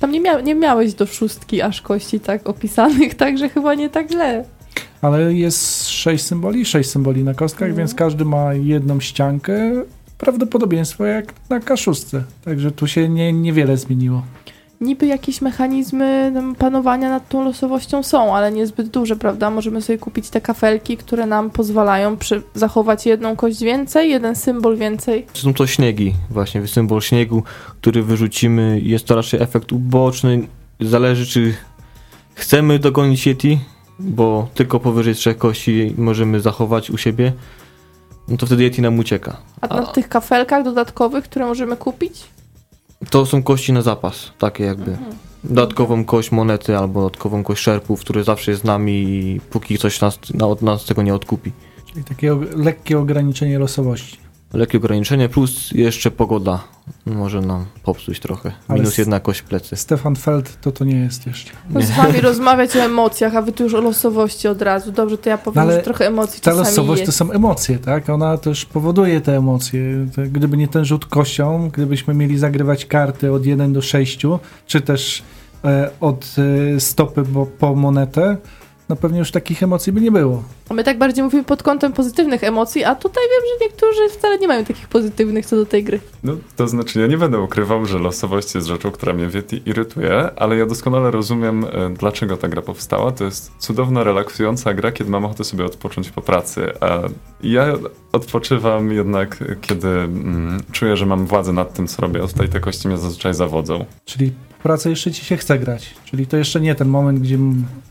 [0.00, 4.10] Tam nie, mia nie miałeś do szóstki aż kości tak opisanych, także chyba nie tak
[4.10, 4.44] źle.
[5.04, 7.76] Ale jest sześć symboli, sześć symboli na kostkach, Mhm.
[7.78, 9.52] więc każdy ma jedną ściankę.
[10.18, 12.24] Prawdopodobieństwo jak na kaszustce.
[12.44, 14.22] Także tu się nie, niewiele zmieniło.
[14.80, 19.50] Niby jakieś mechanizmy tam, panowania nad tą losowością są, ale niezbyt duże, prawda?
[19.50, 24.76] Możemy sobie kupić te kafelki, które nam pozwalają przy zachować jedną kość więcej, jeden symbol
[24.76, 25.26] więcej.
[25.34, 27.42] Są to śniegi, właśnie symbol śniegu,
[27.80, 28.80] który wyrzucimy.
[28.82, 30.46] Jest to raczej efekt uboczny.
[30.80, 31.54] Zależy, czy
[32.34, 33.58] chcemy dogonić Yeti,
[33.98, 37.32] bo tylko powyżej trzech kości możemy zachować u siebie.
[38.28, 39.36] No to wtedy Yeti nam ucieka.
[39.60, 42.24] A na A- tych kafelkach dodatkowych, które możemy kupić?
[43.10, 44.90] To są kości na zapas, takie jakby.
[44.90, 45.12] Mhm.
[45.44, 50.00] Dodatkową kość monety albo dodatkową kość szerpów, który zawsze jest z nami i póki coś
[50.00, 51.52] nas, na, od nas tego nie odkupi.
[51.92, 54.18] Czyli takie og- lekkie ograniczenie losowości.
[54.54, 56.64] Lekkie ograniczenie plus jeszcze pogoda
[57.06, 58.52] może nam popsuć trochę.
[58.68, 59.76] Ale Minus jedna kość w plecy.
[59.76, 61.52] Stefan Feld to to nie jest jeszcze.
[61.70, 64.92] No z wami rozmawiać o emocjach, a wy tu już o losowości od razu.
[64.92, 67.12] Dobrze, to ja powiem, No ale że trochę emocji Ta losowość jest.
[67.18, 68.10] to są emocje, tak?
[68.10, 70.06] Ona też powoduje te emocje.
[70.32, 74.22] Gdyby nie ten rzut kością, gdybyśmy mieli zagrywać karty od 1 do 6,
[74.66, 75.22] czy też
[75.64, 76.34] e, od
[76.76, 78.36] e, stopy bo, po monetę,
[78.88, 80.42] no pewnie już takich emocji by nie było.
[80.68, 84.38] A my tak bardziej mówimy pod kątem pozytywnych emocji, a tutaj wiem, że niektórzy wcale
[84.38, 86.00] nie mają takich pozytywnych co do tej gry.
[86.24, 89.28] No, to znaczy, ja nie będę ukrywał, że losowość jest rzeczą, która mnie
[89.66, 93.12] irytuje, ale ja doskonale rozumiem, e, dlaczego ta gra powstała.
[93.12, 96.72] To jest cudowna, relaksująca gra, kiedy mam ochotę sobie odpocząć po pracy.
[96.80, 96.98] A
[97.42, 97.66] ja
[98.12, 102.20] odpoczywam jednak, e, kiedy mm, czuję, że mam władzę nad tym, co robię.
[102.20, 103.84] Tutaj te kości mnie zazwyczaj zawodzą.
[104.04, 104.32] Czyli
[104.64, 105.94] po pracy jeszcze ci się chce grać.
[106.04, 107.38] Czyli to jeszcze nie ten moment, gdzie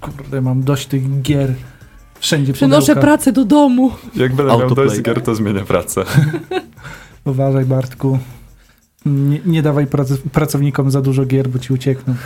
[0.01, 1.53] kurde, mam dość tych gier
[2.19, 3.01] wszędzie Przynoszę pudełka.
[3.01, 3.91] pracę do domu.
[4.15, 4.87] Jak będę miał Autoplay.
[4.87, 6.03] dość gier, to zmienię pracę.
[7.25, 8.19] Uważaj Bartku.
[9.05, 12.15] Nie, nie dawaj prac- pracownikom za dużo gier, bo ci uciekną.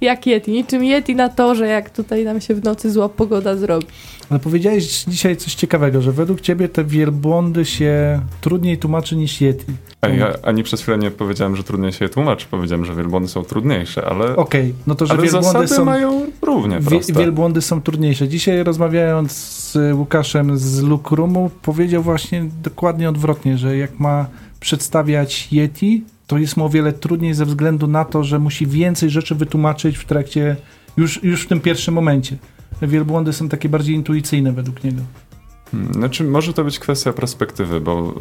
[0.00, 3.86] Jak Yeti, niczym Yeti na torze, jak tutaj nam się w nocy zła pogoda zrobi.
[4.30, 9.66] Ale powiedziałeś dzisiaj coś ciekawego, że według ciebie te wielbłądy się trudniej tłumaczy niż Yeti.
[10.00, 12.46] A ja ani przez chwilę nie powiedziałem, że trudniej się je tłumaczy.
[12.50, 16.26] Powiedziałem, że wielbłądy są trudniejsze, ale, Okej, no to, że ale wielbłądy zasady są, mają
[16.42, 17.12] równie wie, proste.
[17.12, 18.28] wielbłądy są trudniejsze.
[18.28, 24.26] Dzisiaj rozmawiając z Łukaszem z Luke Roomu, powiedział właśnie dokładnie odwrotnie, że jak ma
[24.64, 29.10] przedstawiać Yeti, to jest mu o wiele trudniej ze względu na to, że musi więcej
[29.10, 30.56] rzeczy wytłumaczyć w trakcie,
[30.96, 32.36] już, już w tym pierwszym momencie.
[32.82, 35.02] Wielbłądy są takie bardziej intuicyjne według niego.
[35.70, 38.14] Hmm, Znaczy, może to być kwestia perspektywy, bo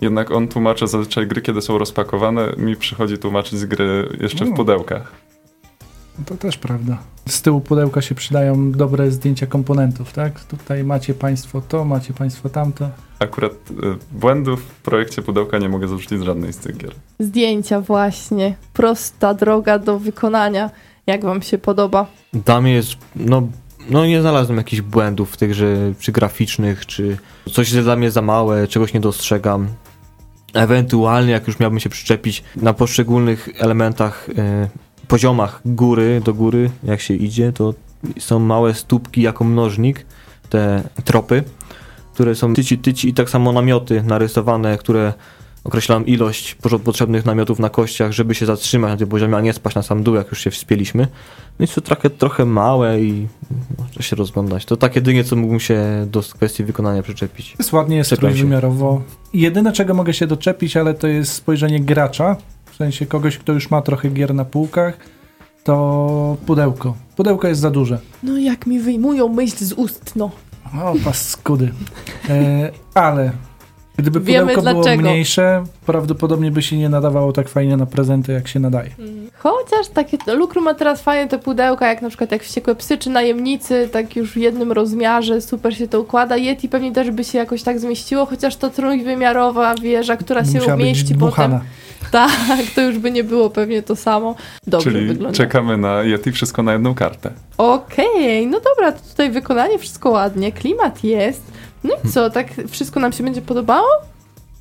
[0.00, 2.52] y, jednak on tłumaczy zazwyczaj gry, kiedy są rozpakowane.
[2.56, 4.50] Mi przychodzi tłumaczyć z gry jeszcze No.
[4.52, 5.12] w pudełkach.
[6.18, 6.98] No To też prawda.
[7.28, 10.44] Z tyłu pudełka się przydają dobre zdjęcia komponentów, tak?
[10.44, 12.88] Tutaj macie Państwo to, macie Państwo tamto.
[13.18, 13.74] Akurat y,
[14.12, 16.94] błędów w projekcie pudełka nie mogę zarzucić z żadnej z tych gier.
[17.18, 18.54] Zdjęcia właśnie.
[18.72, 20.70] Prosta droga do wykonania.
[21.06, 22.06] Jak wam się podoba?
[22.32, 23.48] Dla mnie jest, no,
[23.90, 27.18] no nie znalazłem jakichś błędów w tych, że czy graficznych, czy
[27.52, 29.68] coś jest dla mnie za małe, czegoś nie dostrzegam.
[30.54, 34.68] Ewentualnie, jak już miałbym się przyczepić na poszczególnych elementach, e,
[35.10, 37.74] poziomach góry do góry, jak się idzie, to
[38.18, 40.06] są małe stópki jako mnożnik,
[40.50, 41.44] te tropy,
[42.14, 45.12] które są tyci, tyci i tak samo namioty narysowane, które
[45.64, 49.76] określają ilość potrzebnych namiotów na kościach, żeby się zatrzymać na tym poziomie, a nie spaść
[49.76, 51.02] na sam dół, jak już się wspięliśmy.
[51.58, 53.28] No jest to trochę, trochę małe i
[53.78, 54.64] można się rozglądać.
[54.64, 57.54] To takie jedynie, co mógłbym się do kwestii wykonania przyczepić.
[57.58, 58.36] Jest ładnie, jest Czepiam się.
[58.36, 59.02] trójwymiarowo.
[59.34, 62.36] Jedyne, czego mogę się doczepić, ale to jest spojrzenie gracza,
[62.80, 64.98] sensie kogoś, kto już ma trochę gier na półkach,
[65.64, 66.94] to pudełko.
[67.16, 67.98] Pudełko jest za duże.
[68.22, 70.30] No jak mi wyjmują myśl z ust, no.
[70.82, 71.72] O, paskudy.
[72.28, 73.32] E, ale
[74.02, 75.02] gdyby Wiemy pudełko było dlaczego.
[75.02, 78.90] mniejsze, prawdopodobnie by się nie nadawało tak fajnie na prezenty, jak się nadaje.
[79.38, 83.10] Chociaż takie, Lukru ma teraz fajne te pudełka, jak na przykład jak wściekłe psy czy
[83.10, 86.36] najemnicy, tak już w jednym rozmiarze, super się to układa.
[86.36, 90.74] Yeti pewnie też by się jakoś tak zmieściło, chociaż to trójwymiarowa wieża, która się Musiała
[90.74, 91.60] umieści potem.
[92.10, 92.30] Tak,
[92.74, 94.34] to już by nie było pewnie to samo.
[94.66, 95.36] Dobrze Czyli wygląda.
[95.36, 97.30] czekamy na Yeti wszystko na jedną kartę.
[97.58, 101.42] Okej, no dobra, to tutaj wykonanie wszystko ładnie, klimat jest.
[101.84, 103.88] No i co, tak wszystko nam się będzie podobało?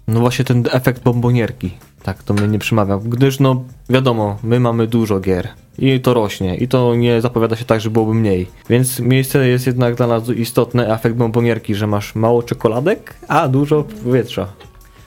[0.07, 1.71] No właśnie ten efekt bombonierki.
[2.03, 2.99] Tak, to mnie nie przemawia.
[3.05, 5.47] Gdyż no wiadomo, my mamy dużo gier
[5.79, 8.47] i to rośnie i to nie zapowiada się tak, że byłoby mniej.
[8.69, 13.83] Więc miejsce jest jednak dla nas istotne efekt bombonierki, że masz mało czekoladek, a dużo
[14.03, 14.47] powietrza.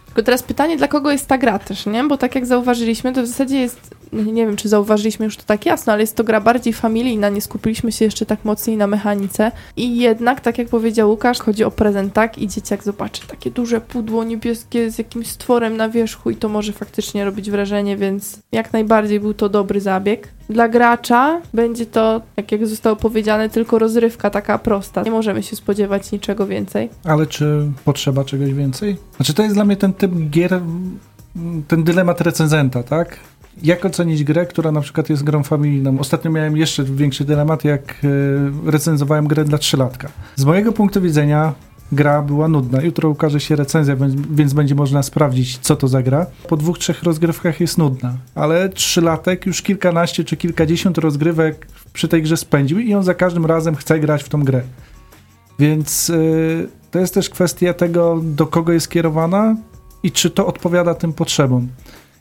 [0.07, 2.05] Tylko teraz pytanie, dla kogo jest ta gra też, nie?
[2.05, 5.67] Bo tak jak zauważyliśmy, to w zasadzie jest nie wiem, czy zauważyliśmy już to tak
[5.67, 9.53] jasno, ale jest to gra bardziej familijna, nie skupiliśmy się jeszcze tak mocniej na mechanice.
[9.77, 12.39] I jednak, tak jak powiedział Łukasz, chodzi o prezent, tak?
[12.39, 16.73] I dzieciak zobaczy takie duże pudło niebieskie z jakimś stworem na wierzchu i to może
[16.73, 20.29] faktycznie robić wrażenie, więc jak najbardziej był to dobry zabieg.
[20.51, 25.03] Dla gracza będzie to, tak jak zostało powiedziane, tylko rozrywka taka prosta.
[25.03, 26.91] Nie możemy się spodziewać niczego więcej.
[27.05, 28.97] Ale czy potrzeba czegoś więcej?
[29.17, 30.61] Znaczy to jest dla mnie ten typ gier,
[31.69, 33.19] ten dylemat recenzenta, tak?
[33.63, 35.99] Jak ocenić grę, która na przykład jest grą familijną?
[35.99, 40.09] Ostatnio miałem jeszcze większy dylemat, jak e, recenzowałem grę dla trzylatka.
[40.37, 41.53] Z mojego punktu widzenia
[41.93, 42.83] gra była nudna.
[42.83, 43.97] Jutro ukaże się recenzja,
[44.31, 46.27] więc, będzie można sprawdzić, co to za gra.
[46.49, 52.23] Po dwóch, trzech rozgrywkach jest nudna, ale trzylatek już kilkanaście czy kilkadziesiąt rozgrywek przy tej
[52.23, 54.63] grze spędził i on za każdym razem chce grać w tą grę.
[55.59, 59.57] Więc y, to jest też kwestia tego, do kogo jest kierowana
[60.03, 61.69] i czy to odpowiada tym potrzebom.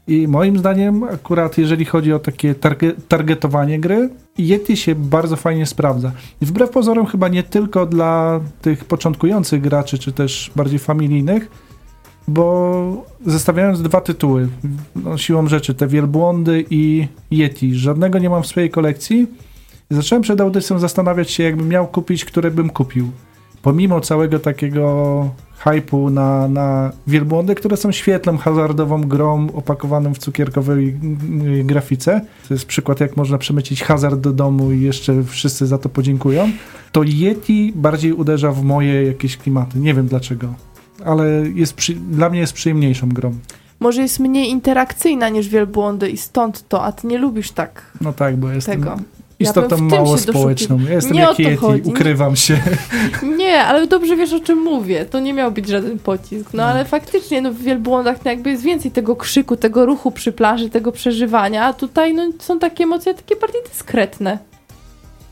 [0.08, 5.66] I moim zdaniem, akurat jeżeli chodzi o takie targe targetowanie gry, Yeti się bardzo fajnie
[5.66, 6.12] sprawdza.
[6.42, 11.52] I wbrew pozorom, chyba nie tylko dla tych początkujących graczy, czy też bardziej familijnych,
[12.28, 14.50] bo zestawiając dwa tytuły,
[14.96, 19.28] no, siłą rzeczy, te wielbłądy i Yeti, żadnego nie mam w swojej kolekcji.
[19.90, 23.12] Zacząłem przed audycją zastanawiać się, jakbym miał kupić, które bym kupił.
[23.62, 25.30] Pomimo całego takiego
[25.64, 30.96] hypu na, na wielbłądy, które są świetlą hazardową grą opakowaną w cukierkowej
[31.60, 32.22] y, grafice.
[32.48, 36.52] To jest przykład, jak można przemycić hazard do domu i jeszcze wszyscy za to podziękują.
[36.92, 39.80] To Yeti bardziej uderza w moje jakieś klimaty.
[39.80, 40.54] Nie wiem dlaczego,
[41.06, 43.36] ale jest przy, dla mnie jest przyjemniejszą grą.
[43.80, 48.14] Może jest mniej interakcyjna niż wielbłądy i stąd to, a ty nie lubisz tak No
[48.14, 48.96] tak, bo jestem tego.
[49.42, 50.80] Istotą Ja mało społeczną.
[50.80, 52.60] Ja jestem Nie o jak to Yeti, ukrywam się.
[53.38, 55.06] Nie, ale dobrze wiesz o czym mówię.
[55.06, 56.54] To nie miał być żaden pocisk.
[56.54, 60.32] No ale faktycznie no, w wielbłądach no, jakby jest więcej tego krzyku, tego ruchu przy
[60.32, 64.40] plaży, tego przeżywania, a tutaj no, są takie emocje takie bardziej dyskretne.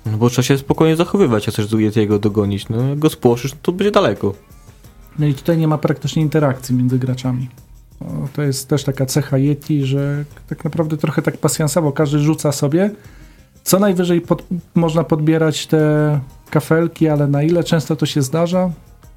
[0.05, 2.69] No bo trzeba się spokojnie zachowywać, jak chcesz Yetiego dogonić.
[2.69, 4.33] No jak go spłoszysz, to będzie daleko.
[5.19, 7.49] No i tutaj nie ma praktycznie interakcji między graczami.
[8.01, 12.51] O, To jest też taka cecha Yeti, że tak naprawdę trochę tak pasjansowo każdy rzuca
[12.51, 12.91] sobie.
[13.69, 14.43] Co najwyżej pod,
[14.75, 18.69] można podbierać te kafelki, ale na ile często to się zdarza?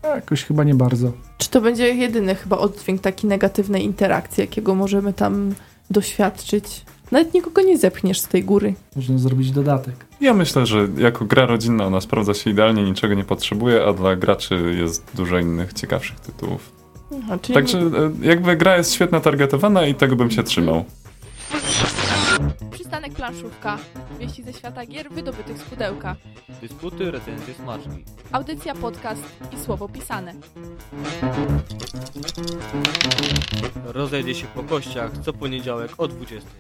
[0.03, 1.12] No, Jakoś chyba nie bardzo.
[1.38, 5.55] Czy to będzie jedyny chyba oddźwięk takiej negatywnej interakcji, jakiego możemy tam
[5.91, 6.85] doświadczyć?
[7.11, 8.75] Nawet nikogo nie zepchniesz z tej góry.
[8.97, 9.95] Można zrobić dodatek.
[10.21, 14.17] Ja myślę, że jako gra rodzinna ona sprawdza się idealnie, niczego nie potrzebuje, a dla
[14.17, 16.73] graczy jest dużo innych ciekawszych tytułów.
[17.25, 17.91] Aha, czyli Także e,
[18.23, 20.85] jakby gra jest świetna targetowana i tego bym się trzymał.
[22.70, 23.78] Przystanek planszówka.
[24.18, 26.16] Wieści ze świata gier wydobytych z pudełka.
[26.61, 28.05] Dysputy, recenzje, smaczki.
[28.33, 30.35] Audycja, podcast i słowo pisane.
[33.85, 36.50] Rozejdzie się po kościach co poniedziałek o 20.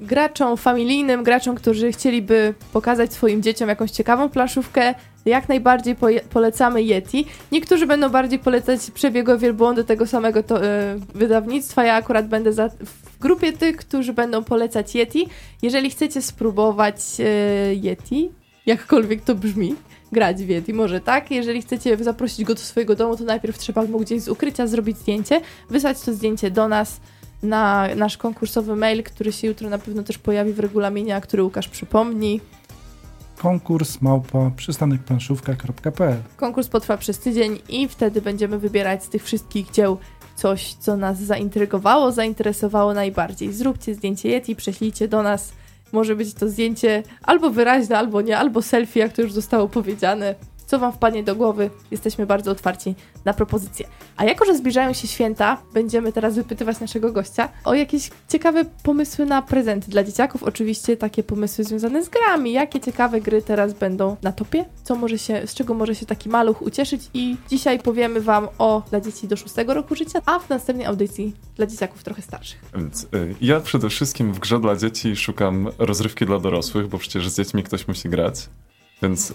[0.00, 4.94] graczom familijnym, graczom, którzy chcieliby pokazać swoim dzieciom jakąś ciekawą planszówkę,
[5.30, 7.26] jak najbardziej poje- polecamy Yeti.
[7.52, 11.84] Niektórzy będą bardziej polecać przebiegu wielbłądy tego samego to, e, wydawnictwa.
[11.84, 15.28] Ja akurat będę za, w grupie tych, którzy będą polecać Yeti.
[15.62, 17.24] Jeżeli chcecie spróbować e,
[17.74, 18.30] Yeti,
[18.66, 19.74] jakkolwiek to brzmi,
[20.12, 21.30] grać w Yeti, może tak.
[21.30, 24.98] Jeżeli chcecie zaprosić go do swojego domu, to najpierw trzeba mu gdzieś z ukrycia zrobić
[24.98, 27.00] zdjęcie, wysłać to zdjęcie do nas
[27.42, 31.42] na nasz konkursowy mail, który się jutro na pewno też pojawi w regulaminie, a który
[31.42, 32.40] Łukasz przypomni.
[33.38, 39.98] Konkurs małpa przystanekplanszówka.pl Konkurs potrwa przez tydzień i wtedy będziemy wybierać z tych wszystkich dzieł
[40.36, 43.52] coś, co nas zaintrygowało, zainteresowało najbardziej.
[43.52, 45.52] Zróbcie zdjęcie Yeti, prześlijcie do nas.
[45.92, 50.34] Może być to zdjęcie albo wyraźne, albo nie, albo selfie, jak to już zostało powiedziane.
[50.66, 53.86] Co Wam wpadnie do głowy, jesteśmy bardzo otwarci na propozycje.
[54.16, 59.26] A jako, że zbliżają się święta, będziemy teraz wypytywać naszego gościa o jakieś ciekawe pomysły
[59.26, 60.42] na prezenty dla dzieciaków.
[60.42, 62.52] Oczywiście takie pomysły związane z grami.
[62.52, 64.64] Jakie ciekawe gry teraz będą na topie?
[64.84, 67.02] Co może się, z czego może się taki maluch ucieszyć?
[67.14, 71.34] I dzisiaj powiemy Wam o dla dzieci do 6 roku życia, a w następnej audycji
[71.56, 72.60] dla dzieciaków trochę starszych.
[72.76, 77.28] Więc y, ja przede wszystkim w grze dla dzieci szukam rozrywki dla dorosłych, bo przecież
[77.28, 78.48] z dziećmi ktoś musi grać.
[79.02, 79.34] Więc y,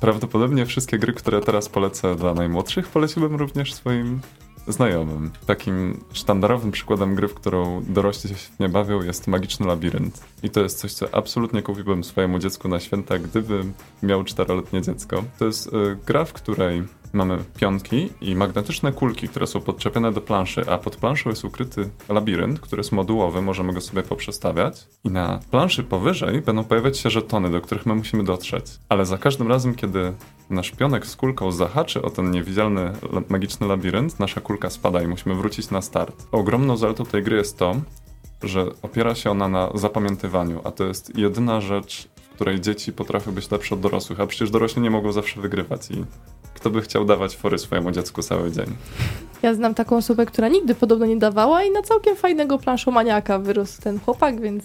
[0.00, 4.20] prawdopodobnie wszystkie gry, które teraz polecę dla najmłodszych, poleciłbym również swoim
[4.68, 5.30] znajomym.
[5.46, 10.20] Takim sztandarowym przykładem gry, w którą dorośli się świetnie bawią, jest Magiczny Labirynt.
[10.42, 13.64] I to jest coś, co absolutnie kupiłbym swojemu dziecku na święta, gdyby
[14.02, 15.24] miał czteroletnie dziecko.
[15.38, 15.70] To jest y,
[16.06, 16.82] gra, w której
[17.12, 21.90] mamy pionki i magnetyczne kulki, które są podczepione do planszy, a pod planszą jest ukryty
[22.08, 24.88] labirynt, który jest modułowy, możemy go sobie poprzestawiać.
[25.04, 28.64] I na planszy powyżej będą pojawiać się żetony, do których my musimy dotrzeć.
[28.88, 30.12] Ale za każdym razem, kiedy
[30.50, 32.92] nasz pionek z kulką zahaczy o ten niewidzialny
[33.28, 36.26] magiczny labirynt, nasza kulka spada i musimy wrócić na start.
[36.32, 37.76] Ogromną zaletą tej gry jest to,
[38.42, 43.32] że opiera się ona na zapamiętywaniu, a to jest jedyna rzecz, w której dzieci potrafią
[43.32, 46.04] być lepsze od dorosłych, a przecież dorośli nie mogą zawsze wygrywać i
[46.60, 48.66] kto by chciał dawać fory swojemu dziecku cały dzień.
[49.42, 53.82] Ja znam taką osobę, która nigdy podobno nie dawała i na całkiem fajnego planszomaniaka wyrósł
[53.82, 54.64] ten chłopak, więc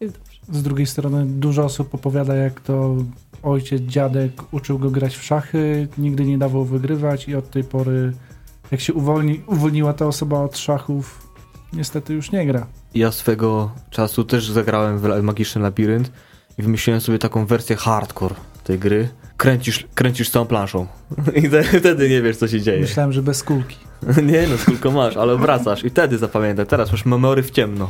[0.00, 0.60] jest dobrze.
[0.60, 2.96] Z drugiej strony dużo osób opowiada, jak to
[3.42, 8.12] ojciec, dziadek uczył go grać w szachy, nigdy nie dawał wygrywać i od tej pory,
[8.70, 11.28] jak się uwolni, uwolniła ta osoba od szachów,
[11.72, 12.66] niestety już nie gra.
[12.94, 16.12] Ja swego czasu też zagrałem w Magiczny Labirynt
[16.58, 18.34] i wymyśliłem sobie taką wersję hardcore
[18.64, 19.08] tej gry.
[19.36, 20.86] Kręcisz, kręcisz całą planszą
[21.44, 22.80] i te- wtedy nie wiesz, co się dzieje.
[22.80, 23.76] Myślałem, że bez kulki.
[24.32, 26.66] Nie no, tylko masz, ale wracasz i wtedy zapamiętaj.
[26.66, 27.88] Teraz masz memory w ciemno.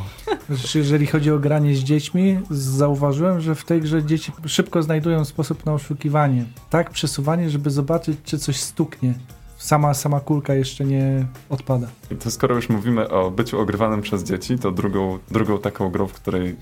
[0.49, 5.25] Znaczy, Jeżeli chodzi o granie z dziećmi, zauważyłem, że w tej grze dzieci szybko znajdują
[5.25, 6.45] sposób na oszukiwanie.
[6.69, 9.13] Tak przesuwanie, żeby zobaczyć, czy coś stuknie.
[9.57, 11.87] Sama, sama kulka jeszcze nie odpada.
[12.11, 16.07] I to skoro już mówimy o byciu ogrywanym przez dzieci, to drugą, drugą taką grą,
[16.07, 16.55] w której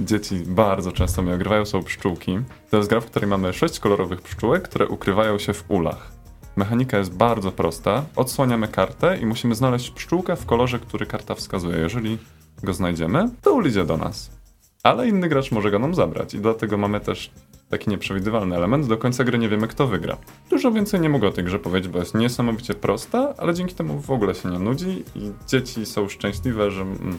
[0.00, 2.38] dzieci bardzo często mnie ogrywają, są pszczółki.
[2.70, 6.12] To jest gra, w której mamy sześć kolorowych pszczółek, które ukrywają się w ulach.
[6.56, 8.04] Mechanika jest bardzo prosta.
[8.16, 11.78] Odsłaniamy kartę i musimy znaleźć pszczółkę w kolorze, który karta wskazuje.
[11.78, 12.18] Jeżeli
[12.62, 14.30] go znajdziemy, to ul idzie do nas.
[14.82, 17.30] Ale inny gracz może go nam zabrać i dlatego mamy też
[17.68, 18.86] taki nieprzewidywalny element.
[18.86, 20.16] Do końca gry nie wiemy, kto wygra.
[20.50, 24.00] Dużo więcej nie mogę o tej grze powiedzieć, bo jest niesamowicie prosta, ale dzięki temu
[24.00, 27.18] w ogóle się nie nudzi i dzieci są szczęśliwe, że mm,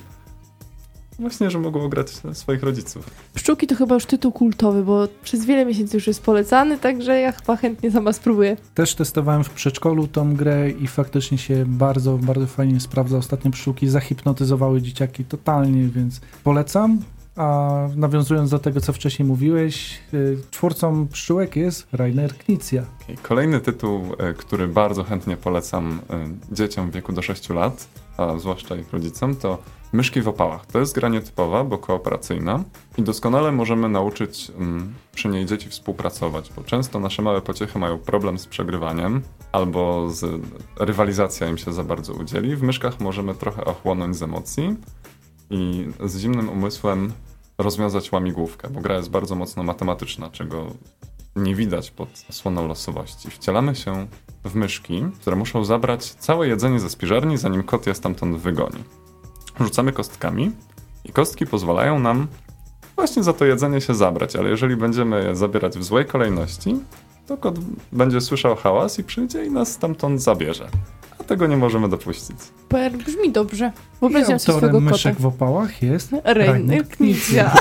[1.19, 3.09] właśnie, że mogą grać swoich rodziców.
[3.33, 7.31] Pszczółki to chyba już tytuł kultowy, bo przez wiele miesięcy już jest polecany, także ja
[7.31, 8.57] chyba chętnie sama spróbuję.
[8.73, 13.17] Też testowałem w przedszkolu tą grę i faktycznie się bardzo, bardzo fajnie sprawdza.
[13.17, 16.99] Ostatnie pszczółki zahipnotyzowały dzieciaki totalnie, więc polecam.
[17.35, 22.85] A nawiązując do tego, co wcześniej mówiłeś, y, twórcą pszczółek jest Rainer Knizia.
[23.21, 28.37] Kolejny tytuł, e, który bardzo chętnie polecam e, dzieciom w wieku do 6 lat, a
[28.37, 29.57] zwłaszcza ich rodzicom, to
[29.93, 30.65] Myszki w opałach.
[30.65, 32.63] To jest gra nietypowa, bo kooperacyjna
[32.97, 37.97] i doskonale możemy nauczyć mm, przy niej dzieci współpracować, bo często nasze małe pociechy mają
[37.97, 39.21] problem z przegrywaniem
[39.51, 40.41] albo z
[40.79, 42.55] rywalizacja im się za bardzo udzieli.
[42.55, 44.75] W myszkach możemy trochę ochłonąć z emocji
[45.53, 47.13] i z zimnym umysłem
[47.57, 50.65] rozwiązać łamigłówkę, bo gra jest bardzo mocno matematyczna, czego
[51.35, 53.31] nie widać pod osłoną losowości.
[53.31, 54.07] Wcielamy się
[54.43, 58.83] w myszki, które muszą zabrać całe jedzenie ze spiżarni, zanim kot je stamtąd wygoni.
[59.59, 60.51] Rzucamy kostkami
[61.05, 62.27] i kostki pozwalają nam
[62.95, 66.79] właśnie za to jedzenie się zabrać, ale jeżeli będziemy je zabierać w złej kolejności,
[67.27, 67.59] to kot
[67.91, 70.69] będzie słyszał hałas i przyjdzie i nas stamtąd zabierze.
[71.23, 72.37] A tego nie możemy dopuścić.
[72.69, 73.71] Per brzmi dobrze.
[73.75, 74.91] I Wyobraźam sobie swojego kota.
[74.91, 77.55] myszek w opałach jest Rainer Knizia.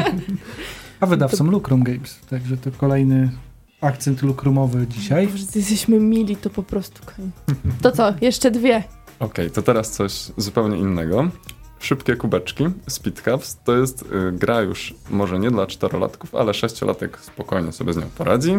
[1.00, 2.20] a wydawcą Lucrum Games.
[2.30, 3.30] Także to kolejny
[3.80, 5.26] akcent lukrumowy dzisiaj.
[5.28, 7.02] Boże, jesteśmy mili, to po prostu.
[7.82, 8.82] To co, jeszcze dwie.
[9.18, 11.28] Okej, to teraz coś zupełnie innego.
[11.78, 17.18] Szybkie kubeczki, Speed Cups, to jest y, gra już może nie dla czterolatków, ale sześciolatek
[17.20, 18.52] spokojnie sobie z nią poradzi.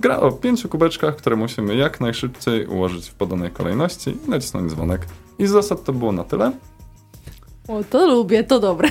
[0.00, 5.06] Gra o pięciu kubeczkach, które musimy jak najszybciej ułożyć w podanej kolejności i nacisnąć dzwonek.
[5.38, 6.52] I z zasad to było na tyle.
[7.68, 8.88] O, to lubię, to dobre.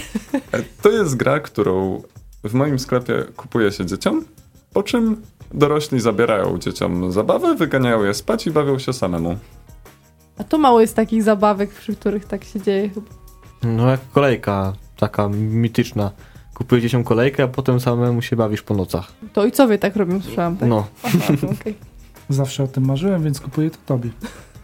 [0.51, 2.01] E, To jest gra, którą
[2.43, 4.25] w moim sklepie kupuje się dzieciom,
[4.73, 5.21] po czym
[5.53, 9.37] dorośli zabierają dzieciom zabawę, wyganiają je spać i bawią się samemu.
[10.37, 13.07] A to mało jest takich zabawek, przy których tak się dzieje chyba.
[13.63, 16.11] No jak kolejka, taka mityczna.
[16.53, 19.11] Kupujecie się kolejkę, a potem samemu się bawisz po nocach.
[19.33, 20.57] To ojcowie tak robią, słyszałam.
[20.57, 20.69] Tak?
[20.69, 21.33] No, Aha.
[22.29, 24.09] Zawsze o tym marzyłem, więc kupuję to tobie.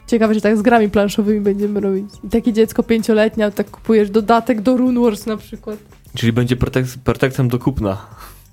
[0.08, 2.06] Ciekawe, że tak z grami planszowymi będziemy robić.
[2.24, 5.78] I takie dziecko pięcioletnie, a tak kupujesz dodatek do Rune Wars na przykład.
[6.16, 7.98] czyli będzie pretek pretekstem do kupna.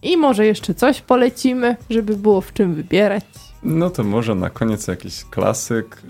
[0.03, 3.25] I może jeszcze coś polecimy, żeby było w czym wybierać.
[3.63, 6.03] No to może na koniec jakiś klasyk.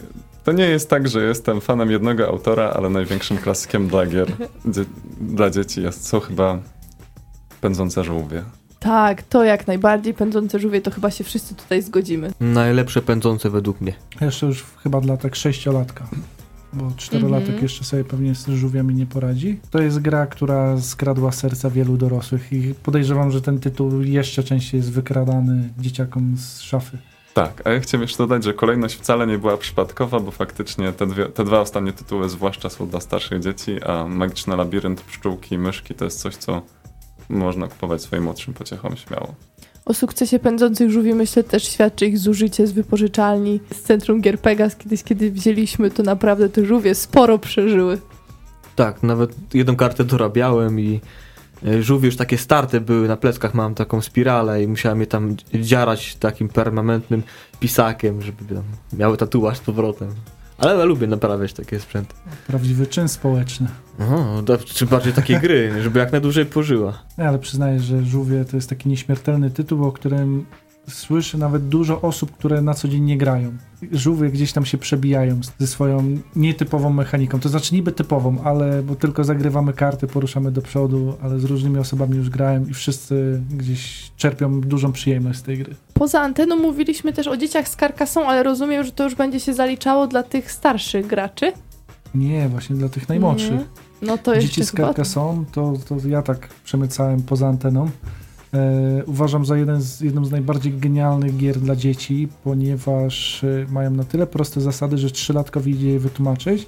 [0.44, 4.32] To nie jest tak, że jestem fanem jednego autora, ale największym klasykiem dla gier
[5.20, 6.58] dla dzieci jest, są chyba
[7.60, 8.42] Pędzące żółwie.
[8.80, 10.14] Tak, to jak najbardziej.
[10.14, 12.32] Pędzące żółwie, to chyba się wszyscy tutaj zgodzimy.
[12.40, 13.92] Najlepsze pędzące według mnie.
[14.20, 16.06] Jeszcze już chyba dla tak sześciolatka.
[16.72, 17.62] Bo czterolatek Mhm.
[17.62, 19.60] jeszcze sobie pewnie z żółwiami nie poradzi.
[19.70, 24.78] To jest gra, która skradła serca wielu dorosłych i podejrzewam, że ten tytuł jeszcze częściej
[24.78, 26.98] jest wykradany dzieciakom z szafy.
[27.34, 31.06] Tak, a ja chciałem jeszcze dodać, że kolejność wcale nie była przypadkowa, bo faktycznie te,
[31.06, 35.58] dwie, te dwa ostatnie tytuły zwłaszcza są dla starszych dzieci, a Magiczny Labirynt, Pszczółki i
[35.58, 36.62] Myszki to jest coś, co
[37.28, 39.34] można kupować swoim młodszym pociechom śmiało.
[39.84, 44.76] O sukcesie pędzących żółwi myślę też świadczy ich zużycie z wypożyczalni z centrum Gier Pegas.
[44.76, 47.98] Kiedyś, kiedy wzięliśmy, to naprawdę te żółwie sporo przeżyły.
[48.76, 51.00] Tak, nawet jedną kartę dorabiałem i
[51.66, 55.36] e, żółwie już takie starte były, na pleckach mam taką spiralę i musiałem je tam
[55.54, 57.22] dziarać takim permanentnym
[57.60, 58.64] pisakiem, żeby tam
[58.98, 60.08] miały tatuaż z powrotem.
[60.58, 62.14] Ale ja lubię naprawiać takie sprzęty.
[62.46, 63.66] Prawdziwy czyn społeczny.
[64.00, 67.02] O, to- czy bardziej takie gry, żeby jak najdłużej pożyła.
[67.18, 70.46] No, ale przyznaję, że Żółwie to jest taki nieśmiertelny tytuł, o którym
[70.88, 73.52] słyszy nawet dużo osób, które na co dzień nie grają.
[73.92, 77.40] Żółwie gdzieś tam się przebijają ze swoją nietypową mechaniką.
[77.40, 81.78] To znaczy niby typową, ale bo tylko zagrywamy karty, poruszamy do przodu, ale z różnymi
[81.78, 85.74] osobami już grałem i wszyscy gdzieś czerpią dużą przyjemność z tej gry.
[85.94, 89.54] Poza anteną mówiliśmy też o dzieciach z Carcassonne, ale rozumiem, że to już będzie się
[89.54, 91.52] zaliczało dla tych starszych graczy.
[92.14, 93.50] Nie, właśnie dla tych najmłodszych.
[93.50, 93.64] Nie.
[94.02, 94.72] No to Dzieci z.
[94.72, 97.90] Carcassonne, to, to ja tak przemycałem poza anteną.
[98.54, 103.90] E, uważam za jeden z, jedną z najbardziej genialnych gier dla dzieci, ponieważ e, mają
[103.90, 106.66] na tyle proste zasady, że trzylatkowi idzie je wytłumaczyć,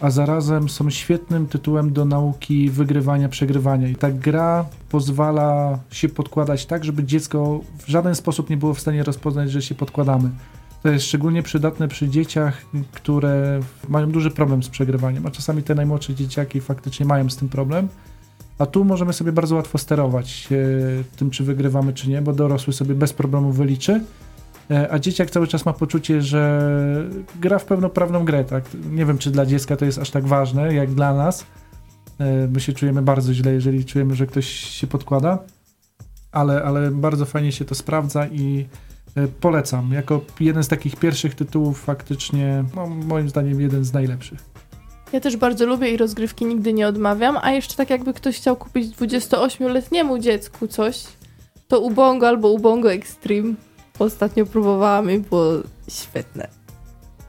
[0.00, 3.88] a zarazem są świetnym tytułem do nauki wygrywania, przegrywania.
[3.88, 8.80] I ta gra pozwala się podkładać tak, żeby dziecko w żaden sposób nie było w
[8.80, 10.30] stanie rozpoznać, że się podkładamy.
[10.82, 15.74] To jest szczególnie przydatne przy dzieciach, które mają duży problem z przegrywaniem, a czasami te
[15.74, 17.88] najmłodsze dzieciaki faktycznie mają z tym problem.
[18.58, 20.56] A tu możemy sobie bardzo łatwo sterować e,
[21.16, 24.00] tym, czy wygrywamy, czy nie, bo dorosły sobie bez problemu wyliczy,
[24.70, 26.70] e, a dzieciak cały czas ma poczucie, że
[27.40, 28.44] gra w pełnoprawną grę.
[28.44, 28.64] Tak?
[28.90, 31.46] Nie wiem, czy dla dziecka to jest aż tak ważne, jak dla nas.
[32.18, 35.38] E, my się czujemy bardzo źle, jeżeli czujemy, że ktoś się podkłada,
[36.32, 38.66] ale, ale bardzo fajnie się to sprawdza i
[39.40, 39.92] polecam.
[39.92, 44.56] Jako jeden z takich pierwszych tytułów faktycznie, no, moim zdaniem jeden z najlepszych.
[45.12, 48.56] Ja też bardzo lubię i rozgrywki nigdy nie odmawiam, a jeszcze tak jakby ktoś chciał
[48.56, 51.04] kupić 28-letniemu dziecku coś,
[51.68, 53.54] to Ubongo albo Ubongo Extreme.
[53.98, 55.52] Ostatnio próbowałam i było
[55.90, 56.48] świetne.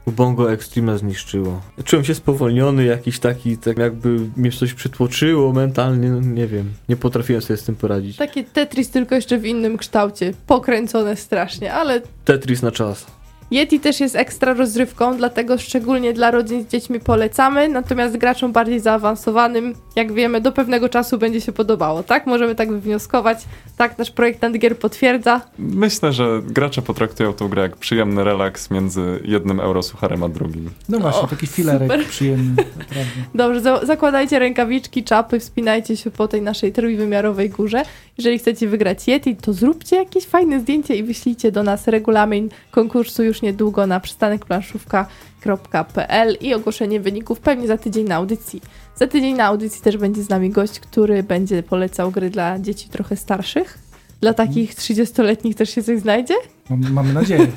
[0.06, 1.62] Ubongo Extreme zniszczyło.
[1.84, 6.74] Czułem się spowolniony, jakiś taki, tak jakby mnie coś przytłoczyło mentalnie, no nie wiem.
[6.90, 8.18] Nie potrafiłem sobie z tym poradzić.
[8.18, 10.34] Takie Tetris tylko jeszcze w innym kształcie.
[10.48, 13.06] Pokręcone strasznie, ale Tetris na czas.
[13.52, 18.80] Yeti też jest ekstra rozrywką, dlatego szczególnie dla rodzin z dziećmi polecamy, natomiast graczom bardziej
[18.80, 22.28] zaawansowanym, jak wiemy, do pewnego czasu będzie się podobało, tak?
[22.28, 23.38] Możemy tak wywnioskować,
[23.78, 25.42] tak nasz projektant gier potwierdza.
[25.60, 30.70] Myślę, że gracze potraktują tą grę jak przyjemny relaks między jednym eurosucharem a drugim.
[30.90, 32.06] No właśnie, O, taki filerek super.
[32.06, 33.12] przyjemny, naprawdę.
[33.36, 37.84] Dobrze, za zakładajcie rękawiczki, czapy, wspinajcie się po tej naszej trójwymiarowej górze.
[38.18, 43.24] Jeżeli chcecie wygrać Yeti, to zróbcie jakieś fajne zdjęcie i wyślijcie do nas regulamin konkursu
[43.24, 48.62] już niedługo na przystanekplanszówka.pl i ogłoszenie wyników pewnie za tydzień na audycji.
[48.96, 52.90] Za tydzień na audycji też będzie z nami gość, który będzie polecał gry dla dzieci
[52.90, 53.80] trochę starszych.
[54.22, 56.34] Dla takich 30-letnich też się coś znajdzie?
[56.70, 57.48] Mam, mamy nadzieję.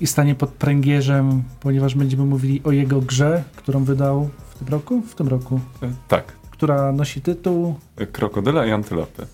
[0.00, 5.00] I stanie pod pręgierzem, ponieważ będziemy mówili o jego grze, którą wydał w tym roku?
[5.02, 5.60] W tym roku.
[5.82, 7.74] E, Tak, Która nosi tytuł.
[7.96, 9.26] e, krokodyle i antylopy.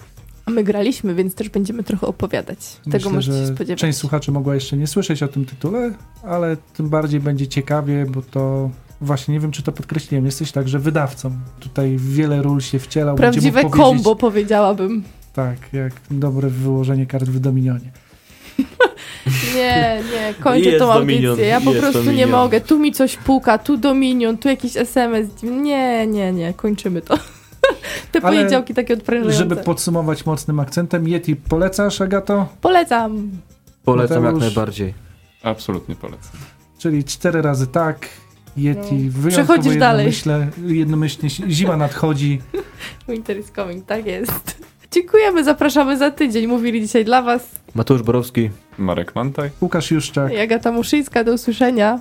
[0.48, 2.58] A my graliśmy, więc też będziemy trochę opowiadać.
[2.84, 3.80] Tego Myślę, możecie się że spodziewać.
[3.80, 5.92] część słuchaczy mogła jeszcze nie słyszeć o tym tytule,
[6.22, 8.70] ale tym bardziej będzie ciekawie, bo to
[9.00, 10.26] właśnie nie wiem, czy to podkreśliłem.
[10.26, 11.30] Jesteś także wydawcą.
[11.60, 13.16] Tutaj wiele ról się wcielał.
[13.16, 15.02] Prawdziwe kombo, powiedziałabym.
[15.32, 17.90] Tak, jak dobre wyłożenie kart w Dominionie.
[19.54, 21.22] Nie, nie, kończę Jest tą audycję.
[21.22, 22.30] Dominion, ja po prostu nie Dominion.
[22.30, 22.60] mogę.
[22.60, 25.26] Tu mi coś puka, tu Dominion, tu jakiś SMS.
[25.42, 27.18] Nie, nie, nie, kończymy to.
[28.12, 29.38] Te Ale poniedziałki takie odprężające.
[29.38, 32.48] Żeby podsumować mocnym akcentem, Yeti polecasz, Agato?
[32.60, 33.30] Polecam.
[33.84, 34.40] Polecam jak Mateusz.
[34.42, 34.94] najbardziej.
[35.42, 36.30] Absolutnie polecam.
[36.78, 38.08] Czyli cztery razy tak.
[38.56, 39.12] Yeti No.
[39.12, 40.06] wyjątkowo Przechodzisz dalej.
[40.06, 42.40] jednomyśle, jednomyślnie zima nadchodzi.
[43.08, 44.58] Winter is coming, tak jest.
[44.90, 46.46] Dziękujemy, zapraszamy za tydzień.
[46.46, 48.50] Mówili dzisiaj dla Was Mateusz Borowski.
[48.78, 49.50] Marek Mantaj.
[49.60, 50.32] Łukasz Juszczak.
[50.32, 51.24] Jagata Muszyńska.
[51.24, 52.00] Do usłyszenia.